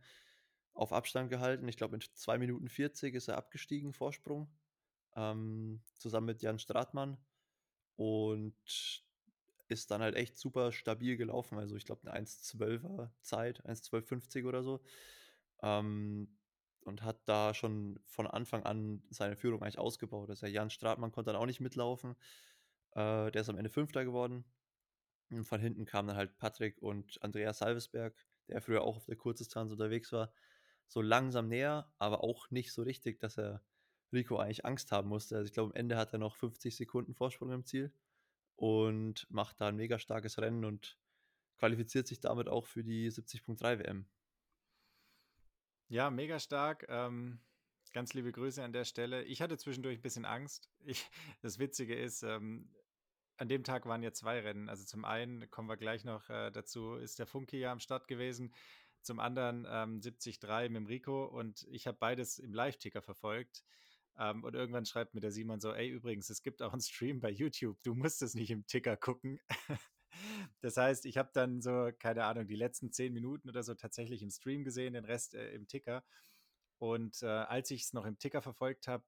[0.75, 1.69] auf Abstand gehalten.
[1.69, 4.49] Ich glaube, in 2 Minuten 40 ist er abgestiegen, Vorsprung,
[5.15, 7.19] ähm, zusammen mit Jan Stratmann.
[7.97, 9.05] Und
[9.69, 11.59] ist dann halt echt super stabil gelaufen.
[11.59, 14.81] Also ich glaube eine 1,12er Zeit, 1,1250 oder so.
[15.63, 16.29] Ähm,
[16.87, 20.31] und hat da schon von Anfang an seine Führung eigentlich ausgebaut.
[20.31, 22.17] Also Jan Stratmann konnte dann auch nicht mitlaufen.
[22.93, 24.45] Äh, der ist am Ende Fünfter geworden.
[25.31, 28.15] Und von hinten kamen dann halt Patrick und Andreas Salvesberg,
[28.49, 30.33] der früher auch auf der Kurzdistanz unterwegs war,
[30.87, 33.63] so langsam näher, aber auch nicht so richtig, dass er
[34.13, 35.37] Rico eigentlich Angst haben musste.
[35.37, 37.93] Also ich glaube, am Ende hat er noch 50 Sekunden Vorsprung im Ziel
[38.55, 40.97] und macht da ein mega starkes Rennen und
[41.59, 44.07] qualifiziert sich damit auch für die 70.3 WM.
[45.89, 46.85] Ja, mega stark.
[46.89, 47.39] Ähm,
[47.93, 49.23] ganz liebe Grüße an der Stelle.
[49.23, 50.69] Ich hatte zwischendurch ein bisschen Angst.
[50.85, 51.09] Ich,
[51.43, 52.69] das Witzige ist, ähm,
[53.37, 54.69] an dem Tag waren ja zwei Rennen.
[54.69, 58.09] Also zum einen kommen wir gleich noch äh, dazu, ist der Funke ja am Start
[58.09, 58.53] gewesen.
[59.03, 63.63] Zum anderen ähm, 73 mit dem Rico und ich habe beides im Live-Ticker verfolgt.
[64.19, 67.21] Ähm, und irgendwann schreibt mir der Simon so, ey, übrigens, es gibt auch einen Stream
[67.21, 69.39] bei YouTube, du musst es nicht im Ticker gucken.
[70.61, 74.23] das heißt, ich habe dann so, keine Ahnung, die letzten zehn Minuten oder so tatsächlich
[74.23, 76.05] im Stream gesehen, den Rest äh, im Ticker.
[76.79, 79.05] Und äh, als ich es noch im Ticker verfolgt habe,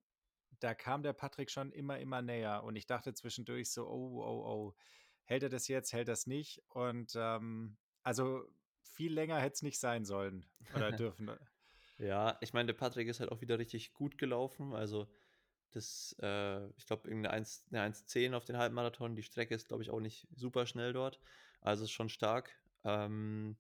[0.61, 2.65] da kam der Patrick schon immer, immer näher.
[2.65, 4.75] Und ich dachte zwischendurch so, oh, oh, oh,
[5.25, 6.63] hält er das jetzt, hält das nicht?
[6.69, 8.45] Und ähm, also
[8.83, 11.31] viel länger hätte es nicht sein sollen oder dürfen.
[11.99, 14.73] Ja, ich meine, der Patrick ist halt auch wieder richtig gut gelaufen.
[14.73, 15.09] Also,
[15.71, 19.17] das, äh, ich glaube, irgendeine 1,10 auf den Halbmarathon.
[19.17, 21.21] Die Strecke ist, glaube ich, auch nicht super schnell dort.
[21.61, 22.51] Also ist schon stark.
[22.85, 23.57] Ähm,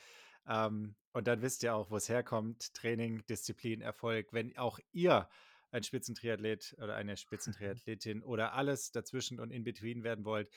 [0.47, 2.73] ähm, und dann wisst ihr auch, wo es herkommt.
[2.73, 4.33] Training, Disziplin, Erfolg.
[4.33, 5.29] Wenn auch ihr
[5.71, 10.49] ein Spitzentriathlet oder eine Spitzentriathletin oder alles dazwischen und in between werden wollt,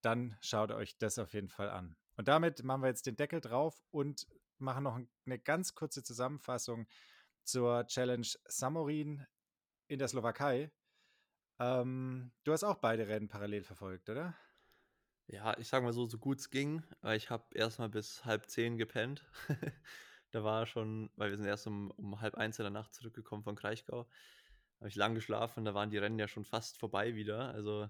[0.00, 1.96] dann schaut euch das auf jeden Fall an.
[2.16, 6.86] Und damit machen wir jetzt den Deckel drauf und machen noch eine ganz kurze Zusammenfassung
[7.42, 9.26] zur Challenge Samorin
[9.86, 10.70] in der Slowakei.
[11.58, 14.34] Ähm, du hast auch beide Rennen parallel verfolgt, oder?
[15.32, 16.82] Ja, ich sag mal so, so gut es ging.
[17.14, 19.24] Ich habe erstmal bis halb zehn gepennt.
[20.32, 23.44] da war schon, weil wir sind erst um, um halb eins in der Nacht zurückgekommen
[23.44, 24.08] von Kraichgau.
[24.80, 27.50] Habe ich lang geschlafen, da waren die Rennen ja schon fast vorbei wieder.
[27.54, 27.88] Also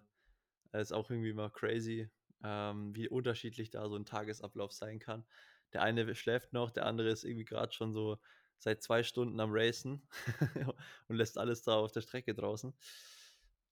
[0.73, 2.11] ist auch irgendwie mal crazy,
[2.45, 5.25] ähm, wie unterschiedlich da so ein Tagesablauf sein kann.
[5.73, 8.19] Der eine schläft noch, der andere ist irgendwie gerade schon so
[8.59, 10.07] seit zwei Stunden am Racen
[11.09, 12.75] und lässt alles da auf der Strecke draußen.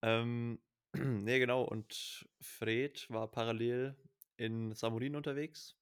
[0.00, 0.58] Ähm,
[0.94, 1.62] ne, genau.
[1.62, 3.96] Und Fred war parallel
[4.36, 5.76] in Samurin unterwegs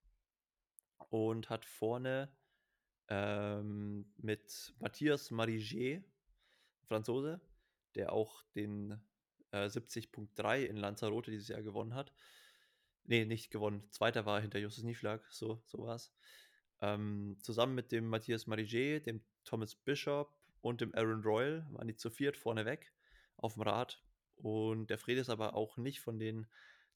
[1.10, 2.30] und hat vorne
[3.08, 6.02] ähm, mit Matthias Marigier,
[6.84, 7.40] Franzose,
[7.94, 9.00] der auch den
[9.52, 12.12] äh, 70.3 in Lanzarote dieses Jahr gewonnen hat.
[13.04, 13.88] Nee, nicht gewonnen.
[13.90, 16.12] Zweiter war hinter Justus Nieschlag, so, so war es.
[16.80, 21.96] Ähm, zusammen mit dem Matthias Marigier, dem Thomas Bishop und dem Aaron Royal waren die
[21.96, 22.92] zu viert vorne weg
[23.36, 24.02] auf dem Rad.
[24.36, 26.46] Und der Fred ist aber auch nicht von den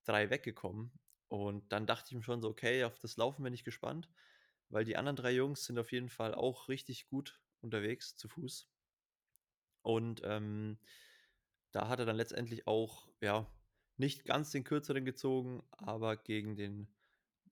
[0.04, 0.92] drei weggekommen.
[1.28, 4.08] Und dann dachte ich mir schon so, okay, auf das Laufen bin ich gespannt,
[4.68, 8.68] weil die anderen drei Jungs sind auf jeden Fall auch richtig gut unterwegs zu Fuß.
[9.82, 10.78] Und ähm,
[11.72, 13.46] da hat er dann letztendlich auch, ja,
[13.96, 16.88] nicht ganz den kürzeren gezogen, aber gegen den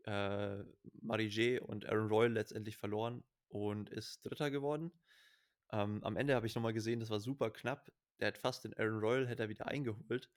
[0.05, 0.65] äh,
[1.03, 4.91] Marigé und Aaron Royal letztendlich verloren und ist Dritter geworden.
[5.71, 7.93] Ähm, am Ende habe ich nochmal gesehen, das war super knapp.
[8.21, 10.31] Der hat fast den Aaron Royal hätte er wieder eingeholt.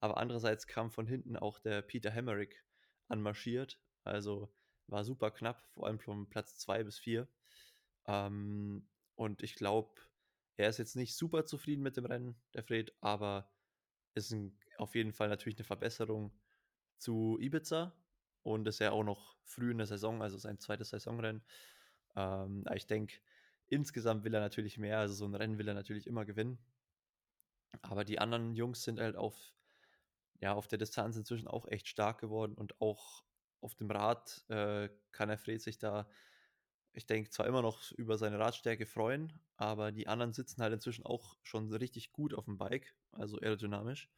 [0.00, 2.64] Aber andererseits kam von hinten auch der Peter Hemmerick
[3.08, 3.80] anmarschiert.
[4.04, 4.52] Also
[4.86, 7.28] war super knapp, vor allem von Platz 2 bis 4.
[8.06, 10.00] Ähm, und ich glaube,
[10.56, 13.50] er ist jetzt nicht super zufrieden mit dem Rennen, der Fred, aber
[14.14, 16.32] ist ein, auf jeden Fall natürlich eine Verbesserung
[16.98, 17.94] zu Ibiza
[18.42, 21.42] und ist ja auch noch früh in der Saison, also sein zweites Saisonrennen.
[22.16, 23.16] Ähm, ich denke,
[23.66, 26.58] insgesamt will er natürlich mehr, also so ein Rennen will er natürlich immer gewinnen.
[27.82, 29.54] Aber die anderen Jungs sind halt auf,
[30.40, 33.24] ja, auf der Distanz inzwischen auch echt stark geworden und auch
[33.60, 36.08] auf dem Rad äh, kann er Fred sich da
[36.94, 41.04] ich denke, zwar immer noch über seine Radstärke freuen, aber die anderen sitzen halt inzwischen
[41.04, 44.08] auch schon richtig gut auf dem Bike, also aerodynamisch.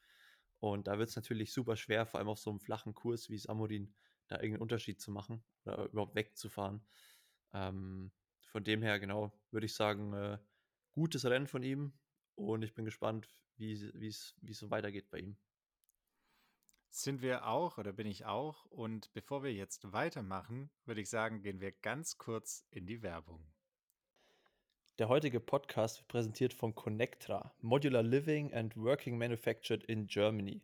[0.60, 3.38] Und da wird es natürlich super schwer, vor allem auf so einem flachen Kurs wie
[3.38, 3.94] Samurin,
[4.28, 6.84] da irgendeinen Unterschied zu machen oder überhaupt wegzufahren.
[7.54, 8.12] Ähm,
[8.46, 10.38] von dem her, genau, würde ich sagen, äh,
[10.92, 11.94] gutes Rennen von ihm
[12.34, 15.36] und ich bin gespannt, wie es so weitergeht bei ihm.
[16.88, 18.64] Sind wir auch oder bin ich auch?
[18.66, 23.44] Und bevor wir jetzt weitermachen, würde ich sagen, gehen wir ganz kurz in die Werbung.
[24.98, 30.62] Der heutige Podcast wird präsentiert von Connectra, Modular Living and Working Manufactured in Germany.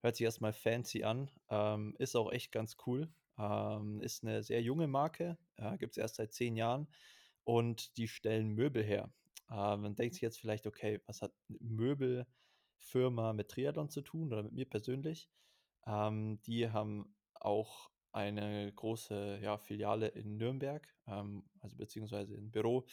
[0.00, 3.08] Hört sich erstmal fancy an, ähm, ist auch echt ganz cool.
[3.38, 6.88] Ähm, ist eine sehr junge Marke, äh, gibt es erst seit zehn Jahren
[7.44, 9.08] und die stellen Möbel her.
[9.50, 14.42] Äh, man denkt sich jetzt vielleicht, okay, was hat Möbelfirma mit Triathlon zu tun oder
[14.42, 15.28] mit mir persönlich?
[15.86, 22.86] Ähm, die haben auch eine große ja, Filiale in Nürnberg, ähm, also beziehungsweise ein Büro.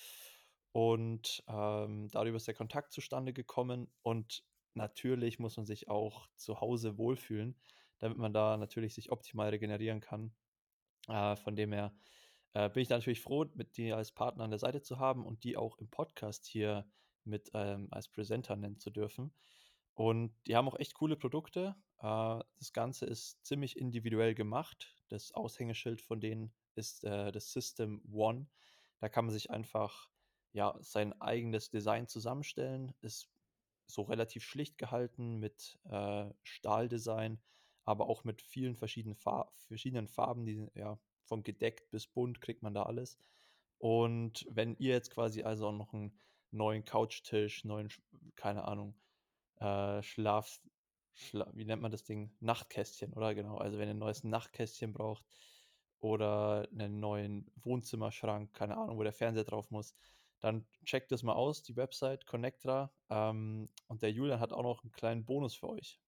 [0.72, 3.92] Und ähm, darüber ist der Kontakt zustande gekommen.
[4.04, 4.44] Und
[4.74, 7.60] natürlich muss man sich auch zu Hause wohlfühlen,
[7.98, 10.36] damit man da natürlich sich optimal regenerieren kann.
[11.08, 11.96] Äh, von dem her
[12.54, 15.44] äh, bin ich natürlich froh, mit dir als Partner an der Seite zu haben und
[15.44, 16.90] die auch im Podcast hier
[17.24, 19.34] mit ähm, als Presenter nennen zu dürfen.
[19.94, 21.76] Und die haben auch echt coole Produkte.
[22.00, 24.96] Äh, das Ganze ist ziemlich individuell gemacht.
[25.10, 28.48] Das Aushängeschild von denen ist äh, das System One.
[29.00, 30.10] Da kann man sich einfach
[30.54, 32.94] ja, sein eigenes Design zusammenstellen.
[33.02, 33.30] Ist
[33.88, 37.40] so relativ schlicht gehalten mit äh, Stahldesign,
[37.84, 42.64] aber auch mit vielen verschiedenen, Far verschiedenen Farben, die ja von gedeckt bis bunt kriegt
[42.64, 43.20] man da alles.
[43.78, 46.20] Und wenn ihr jetzt quasi also auch noch einen
[46.52, 47.90] neuen Couchtisch, neuen,
[48.36, 48.96] keine Ahnung,
[49.60, 50.60] äh, Schlaf,
[51.14, 52.36] Schla wie nennt man das Ding?
[52.40, 53.34] Nachtkästchen, oder?
[53.36, 53.58] Genau.
[53.58, 55.26] Also wenn ihr ein neues Nachtkästchen braucht
[56.00, 59.96] oder einen neuen Wohnzimmerschrank, keine Ahnung, wo der Fernseher drauf muss,
[60.40, 62.92] dann checkt das mal aus, die Website Connectra.
[63.10, 66.00] Ähm, und der Julian hat auch noch einen kleinen Bonus für euch.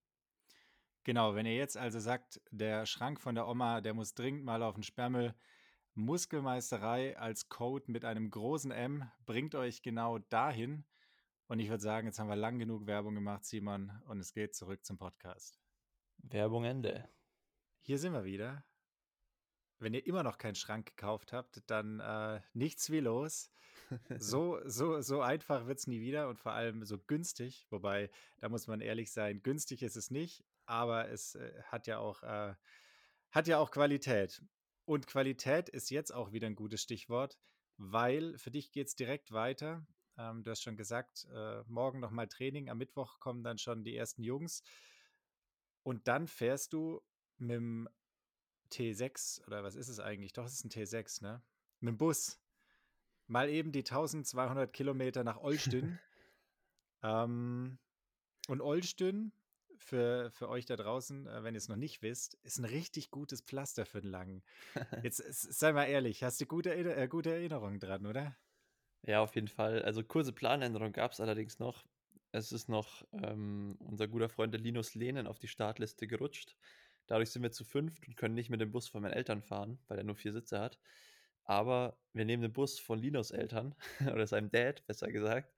[1.10, 4.62] Genau, wenn ihr jetzt also sagt, der Schrank von der Oma, der muss dringend mal
[4.62, 5.34] auf den Sperrmüll,
[5.95, 10.86] Muskelmeisterei als Code mit einem großen M bringt euch genau dahin.
[11.47, 14.53] Und ich würde sagen, jetzt haben wir lang genug Werbung gemacht, Simon, und es geht
[14.53, 15.60] zurück zum Podcast.
[16.20, 17.10] Werbung Ende.
[17.82, 18.64] Hier sind wir wieder.
[19.80, 23.49] Wenn ihr immer noch keinen Schrank gekauft habt, dann äh, nichts wie los.
[24.20, 27.66] So, so, so einfach wird es nie wieder und vor allem so günstig.
[27.72, 31.97] Wobei, da muss man ehrlich sein, günstig ist es nicht, aber es äh, hat ja
[31.97, 32.53] auch, äh,
[33.32, 34.41] hat ja auch Qualität.
[34.86, 37.38] Und Qualität ist jetzt auch wieder ein gutes Stichwort,
[37.78, 39.86] weil für dich geht es direkt weiter.
[40.17, 43.95] Ähm, du hast schon gesagt, äh, morgen nochmal Training, am Mittwoch kommen dann schon die
[43.95, 44.61] ersten Jungs.
[45.82, 47.01] Und dann fährst du
[47.38, 47.89] mit dem
[48.72, 50.34] T6 oder was ist es eigentlich?
[50.34, 51.41] Doch, es ist ein T6, ne?
[51.80, 52.39] Mit dem Bus.
[53.26, 55.97] Mal eben die 1200 Kilometer nach Olstün.
[57.03, 57.80] ähm,
[58.47, 59.32] und Olstün,
[59.80, 63.11] für, für euch da draußen, äh, wenn ihr es noch nicht wisst, ist ein richtig
[63.11, 64.43] gutes Pflaster für den Langen.
[65.03, 68.38] Jetzt sei mal ehrlich, hast du gute, äh, gute Erinnerungen dran, oder?
[69.03, 69.82] Ja, auf jeden Fall.
[69.84, 71.86] Also kurze Planänderung gab es allerdings noch.
[72.32, 76.55] Es ist noch ähm, unser guter Freund Linus Lehnen auf die Startliste gerutscht.
[77.07, 79.80] Dadurch sind wir zu fünft und können nicht mit dem Bus von meinen Eltern fahren,
[79.88, 80.80] weil er nur vier Sitze hat.
[81.43, 83.73] Aber wir nehmen den Bus von Linus Eltern
[84.13, 85.55] oder seinem Dad, besser gesagt.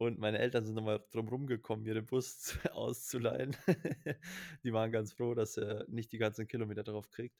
[0.00, 3.54] Und meine Eltern sind nochmal drum rumgekommen, mir den Bus auszuleihen.
[4.64, 7.38] Die waren ganz froh, dass er nicht die ganzen Kilometer drauf kriegt.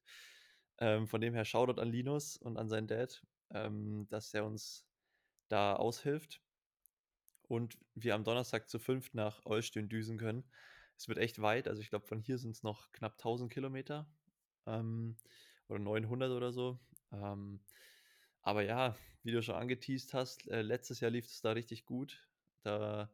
[0.77, 3.23] Ähm, von dem her Shoutout an Linus und an seinen Dad,
[3.55, 4.85] ähm, dass er uns
[5.49, 6.43] da aushilft
[7.49, 10.45] und wir am Donnerstag zu fünf nach Olstün düsen können.
[10.99, 14.07] Es wird echt weit, also ich glaube, von hier sind es noch knapp 1000 Kilometer
[14.67, 15.17] ähm,
[15.69, 16.79] oder 900 oder so.
[17.11, 17.65] Ähm,
[18.43, 22.30] aber ja, wie du schon angeteased hast, äh, letztes Jahr lief es da richtig gut.
[22.63, 23.11] Da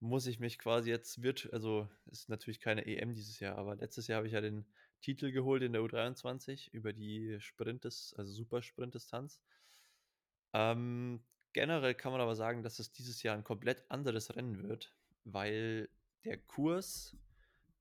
[0.00, 4.08] muss ich mich quasi jetzt wird, also ist natürlich keine EM dieses Jahr, aber letztes
[4.08, 4.66] Jahr habe ich ja den
[5.00, 9.40] Titel geholt in der U23 über die Sprintes, also Supersprintdistanz.
[10.52, 14.92] Ähm, generell kann man aber sagen, dass es dieses Jahr ein komplett anderes Rennen wird,
[15.24, 15.88] weil
[16.24, 17.16] der Kurs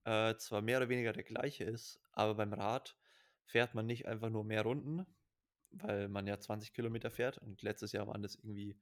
[0.04, 2.98] äh, zwar mehr oder weniger der gleiche ist, aber beim Rad
[3.46, 5.06] fährt man nicht einfach nur mehr Runden,
[5.72, 8.78] weil man ja 20 Kilometer fährt und letztes Jahr waren das irgendwie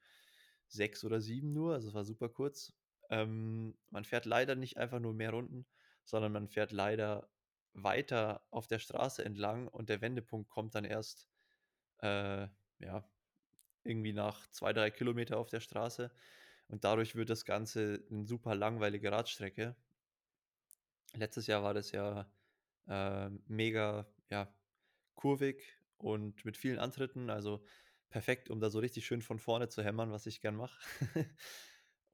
[0.70, 2.74] sechs oder sieben nur, also es war super kurz.
[3.10, 5.66] Ähm, man fährt leider nicht einfach nur mehr Runden,
[6.06, 7.30] sondern man fährt leider
[7.74, 11.28] weiter auf der Straße entlang und der Wendepunkt kommt dann erst,
[12.02, 12.48] äh,
[12.80, 13.10] ja,
[13.84, 16.12] irgendwie nach zwei, drei Kilometer auf der Straße.
[16.68, 19.76] Und dadurch wird das Ganze eine super langweilige Radstrecke.
[21.16, 22.32] Letztes Jahr war das ja
[22.88, 24.54] äh, mega ja,
[25.16, 25.64] kurvig
[25.98, 27.64] und mit vielen Antritten, also
[28.10, 30.80] perfekt, um da so richtig schön von vorne zu hämmern, was ich gern mache.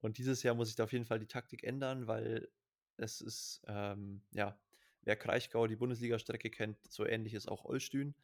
[0.02, 2.50] und dieses Jahr muss ich da auf jeden Fall die Taktik ändern, weil
[2.98, 4.60] es ist, ähm, ja,
[5.02, 8.16] wer Kraichgau, die Bundesliga-Strecke kennt, so ähnlich ist auch Olstün.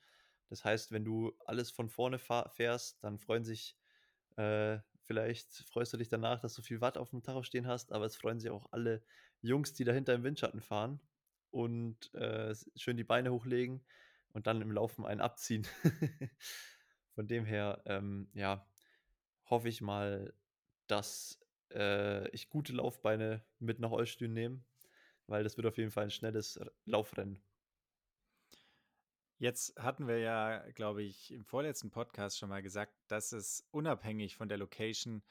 [0.50, 3.78] Das heißt, wenn du alles von vorne fährst, dann freuen sich,
[4.36, 7.92] äh, vielleicht freust du dich danach, dass du viel Watt auf dem Tacho stehen hast,
[7.92, 9.04] aber es freuen sich auch alle
[9.42, 11.02] Jungs, die dahinter im Windschatten fahren
[11.52, 13.86] und äh, schön die Beine hochlegen
[14.34, 15.68] und dann im Laufen einen abziehen.
[17.14, 18.66] Von dem her, ähm, ja,
[19.50, 20.34] hoffe ich mal,
[20.88, 21.40] dass
[21.74, 24.64] äh, ich gute Laufbeine mit nach Olstün nehme,
[25.28, 27.42] weil das wird auf jeden Fall ein schnelles Laufrennen.
[29.38, 34.36] Jetzt hatten wir ja, glaube ich, im vorletzten Podcast schon mal gesagt, dass es unabhängig
[34.36, 35.24] von der Location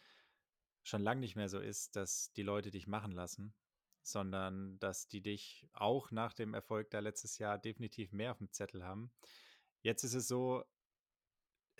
[0.83, 3.55] schon lange nicht mehr so ist, dass die Leute dich machen lassen,
[4.03, 8.51] sondern dass die dich auch nach dem Erfolg da letztes Jahr definitiv mehr auf dem
[8.51, 9.13] Zettel haben.
[9.83, 10.65] Jetzt ist es so,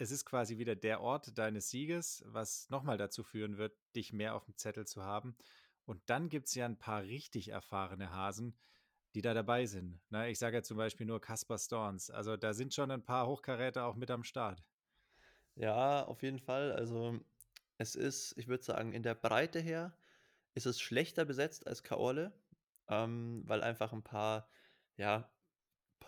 [0.01, 4.35] es ist quasi wieder der Ort deines Sieges, was nochmal dazu führen wird, dich mehr
[4.35, 5.37] auf dem Zettel zu haben.
[5.85, 8.57] Und dann gibt es ja ein paar richtig erfahrene Hasen,
[9.15, 10.01] die da dabei sind.
[10.11, 10.31] Ne?
[10.31, 12.11] Ich sage ja zum Beispiel nur Caspar Storns.
[12.11, 14.65] Also da sind schon ein paar Hochkaräter auch mit am Start.
[15.55, 16.73] Ja, auf jeden Fall.
[16.73, 17.21] Also
[17.77, 19.95] es ist, ich würde sagen, in der Breite her
[20.55, 22.33] ist es schlechter besetzt als Kaorle,
[22.89, 24.49] ähm, weil einfach ein paar,
[24.97, 25.31] ja,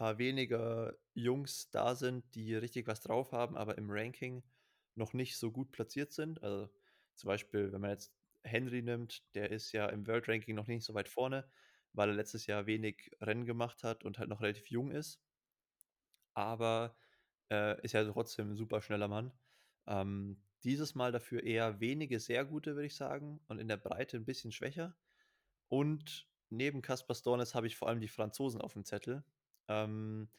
[0.02, 4.42] paar weniger Jungs da sind, die richtig was drauf haben, aber im Ranking
[4.94, 6.42] noch nicht so gut platziert sind.
[6.42, 6.68] Also
[7.14, 10.84] zum Beispiel, wenn man jetzt Henry nimmt, der ist ja im World Ranking noch nicht
[10.84, 11.48] so weit vorne
[11.92, 15.20] weil er letztes Jahr wenig Rennen gemacht hat und halt noch relativ jung ist.
[16.34, 16.96] Aber
[17.50, 19.32] äh, ist ja trotzdem ein super schneller Mann.
[19.86, 24.16] Ähm, dieses Mal dafür eher wenige sehr gute, würde ich sagen, und in der Breite
[24.16, 24.96] ein bisschen schwächer.
[25.68, 29.24] Und neben Caspar Stornes habe ich vor allem die Franzosen auf dem Zettel.
[29.68, 30.30] Ähm,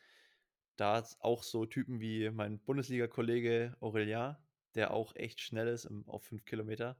[0.76, 4.38] da auch so Typen wie mein Bundesliga-Kollege Aurelien,
[4.76, 6.97] der auch echt schnell ist im, auf 5 Kilometer.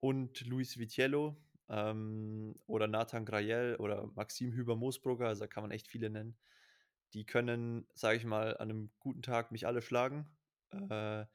[0.00, 1.36] Und Luis Vitiello,
[1.68, 6.36] ähm, oder Nathan Grayel oder Maxim Hüber-Moosbrugger, also da kann man echt viele nennen.
[7.14, 10.30] die können, sage ich mal, an einem guten Tag mich alle schlagen.
[10.70, 11.26] Äh,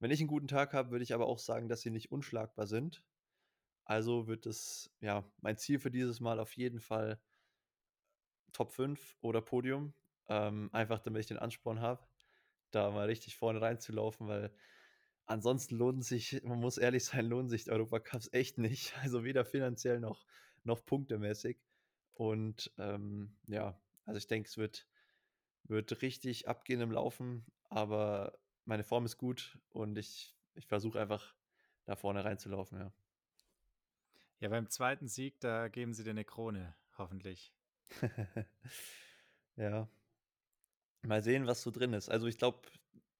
[0.00, 2.66] wenn ich einen guten Tag habe, würde ich aber auch sagen, dass sie nicht unschlagbar
[2.66, 3.04] sind.
[3.84, 7.20] Also wird es, ja, mein Ziel für dieses Mal auf jeden Fall
[8.58, 9.94] Top 5 oder Podium.
[10.28, 12.04] Ähm, einfach damit ich den Ansporn habe,
[12.72, 14.52] da mal richtig vorne reinzulaufen, weil
[15.26, 18.94] ansonsten lohnen sich, man muss ehrlich sein, lohnen sich Europacups echt nicht.
[19.02, 20.26] Also weder finanziell noch,
[20.64, 21.60] noch punktemäßig.
[22.14, 24.88] Und ähm, ja, also ich denke, es wird,
[25.64, 31.36] wird richtig abgehen im Laufen, aber meine Form ist gut und ich, ich versuche einfach
[31.84, 32.92] da vorne reinzulaufen, ja.
[34.40, 37.52] Ja, beim zweiten Sieg, da geben sie dir eine Krone, hoffentlich.
[39.56, 39.88] ja.
[41.02, 42.08] Mal sehen, was so drin ist.
[42.08, 42.60] Also ich glaube,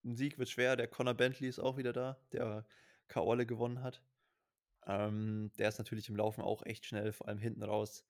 [0.04, 0.76] ein Sieg wird schwer.
[0.76, 2.66] Der Conor Bentley ist auch wieder da, der
[3.08, 4.02] Kaolle gewonnen hat.
[4.86, 8.04] Ähm, der ist natürlich im Laufen auch echt schnell, vor allem hinten raus.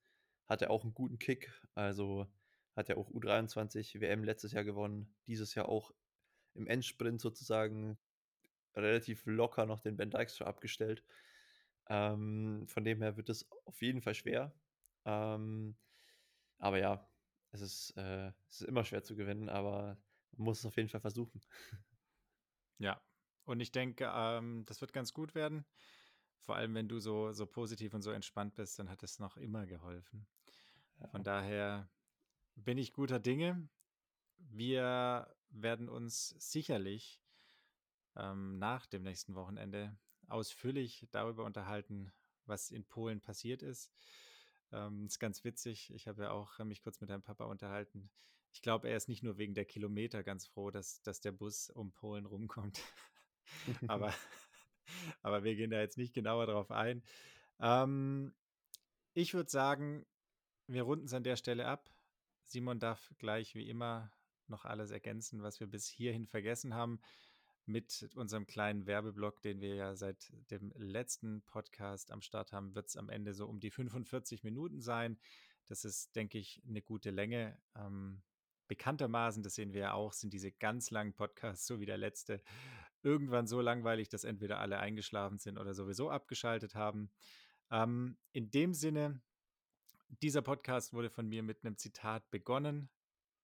[0.47, 1.51] Hat er auch einen guten Kick.
[1.75, 2.27] Also
[2.75, 5.13] hat er auch U23 WM letztes Jahr gewonnen.
[5.27, 5.91] Dieses Jahr auch
[6.55, 7.97] im Endsprint sozusagen
[8.75, 11.03] relativ locker noch den Ben Dijkstra abgestellt.
[11.89, 14.53] Ähm, von dem her wird es auf jeden Fall schwer.
[15.05, 15.75] Ähm,
[16.59, 17.09] aber ja,
[17.51, 19.97] es ist, äh, es ist immer schwer zu gewinnen, aber
[20.33, 21.41] man muss es auf jeden Fall versuchen.
[22.81, 23.01] Ja,
[23.43, 25.65] und ich denke, ähm, das wird ganz gut werden.
[26.39, 29.35] Vor allem, wenn du so, so positiv und so entspannt bist, dann hat es noch
[29.35, 30.29] immer geholfen.
[30.97, 31.07] Ja.
[31.09, 31.89] Von daher
[32.55, 33.67] bin ich guter Dinge.
[34.37, 37.21] Wir werden uns sicherlich
[38.15, 39.97] ähm, nach dem nächsten Wochenende
[40.27, 42.13] ausführlich darüber unterhalten,
[42.45, 43.91] was in Polen passiert ist.
[44.71, 45.91] Ähm, ist ganz witzig.
[45.93, 48.09] Ich habe ja auch mich kurz mit deinem Papa unterhalten.
[48.51, 51.69] Ich glaube, er ist nicht nur wegen der Kilometer ganz froh, dass, dass der Bus
[51.69, 52.81] um Polen rumkommt.
[53.87, 54.13] aber,
[55.21, 57.03] aber wir gehen da jetzt nicht genauer drauf ein.
[57.59, 58.33] Ähm,
[59.13, 60.05] ich würde sagen,
[60.67, 61.89] wir runden es an der Stelle ab.
[62.45, 64.11] Simon darf gleich wie immer
[64.47, 66.99] noch alles ergänzen, was wir bis hierhin vergessen haben
[67.69, 72.87] mit unserem kleinen Werbeblock, den wir ja seit dem letzten Podcast am Start haben, wird
[72.87, 75.19] es am Ende so um die 45 Minuten sein.
[75.67, 77.57] Das ist, denke ich, eine gute Länge.
[77.75, 78.23] Ähm,
[78.67, 82.41] bekanntermaßen, das sehen wir ja auch, sind diese ganz langen Podcasts, so wie der letzte,
[83.03, 87.11] irgendwann so langweilig, dass entweder alle eingeschlafen sind oder sowieso abgeschaltet haben.
[87.71, 89.21] Ähm, in dem Sinne,
[90.23, 92.89] dieser Podcast wurde von mir mit einem Zitat begonnen.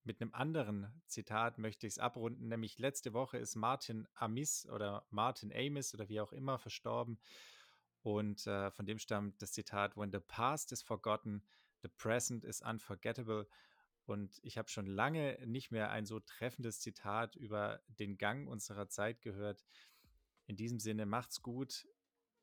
[0.08, 5.03] Mit einem anderen Zitat möchte ich es abrunden, nämlich letzte Woche ist Martin Amis oder
[5.10, 7.20] Martin Amis oder wie auch immer verstorben.
[8.03, 11.43] Und äh, von dem stammt das Zitat: When the past is forgotten,
[11.82, 13.47] the present is unforgettable.
[14.06, 18.88] Und ich habe schon lange nicht mehr ein so treffendes Zitat über den Gang unserer
[18.88, 19.66] Zeit gehört.
[20.45, 21.88] In diesem Sinne, macht's gut.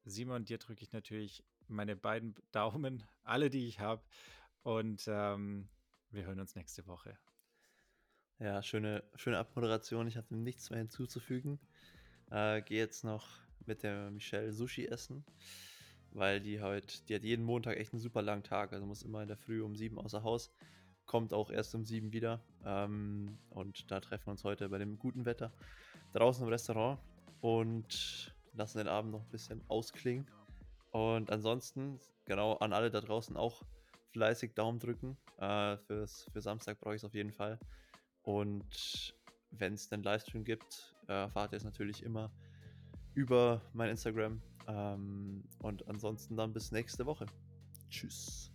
[0.05, 4.03] Simon, dir drücke ich natürlich meine beiden Daumen, alle, die ich habe.
[4.65, 5.69] Und ähm,
[6.11, 7.17] wir hören uns nächste Woche.
[8.43, 10.09] Ja, schöne, schöne Abmoderation.
[10.09, 11.61] Ich habe nichts mehr hinzuzufügen.
[12.33, 13.29] Äh, Gehe jetzt noch
[13.67, 15.25] mit der Michelle Sushi essen,
[16.11, 18.73] weil die heute, die hat jeden Montag echt einen super langen Tag.
[18.73, 20.53] Also muss immer in der Früh um sieben außer Haus,
[21.07, 22.41] kommt auch erst um sieben wieder.
[22.65, 25.53] Ähm, und da treffen wir uns heute bei dem guten Wetter
[26.13, 26.99] draußen im Restaurant
[27.43, 30.27] und lassen den Abend noch ein bisschen ausklingen.
[30.91, 33.63] Und ansonsten, genau an alle da draußen auch
[34.11, 35.17] fleißig Daumen drücken.
[35.39, 37.61] Äh, fürs, für Samstag brauche ich es auf jeden Fall.
[38.23, 39.15] Und
[39.51, 42.31] wenn es einen Livestream gibt, erfahrt ihr es natürlich immer
[43.15, 44.41] über mein Instagram.
[44.69, 47.27] Ähm, und ansonsten dann bis nächste Woche.
[47.91, 48.52] Tschüss.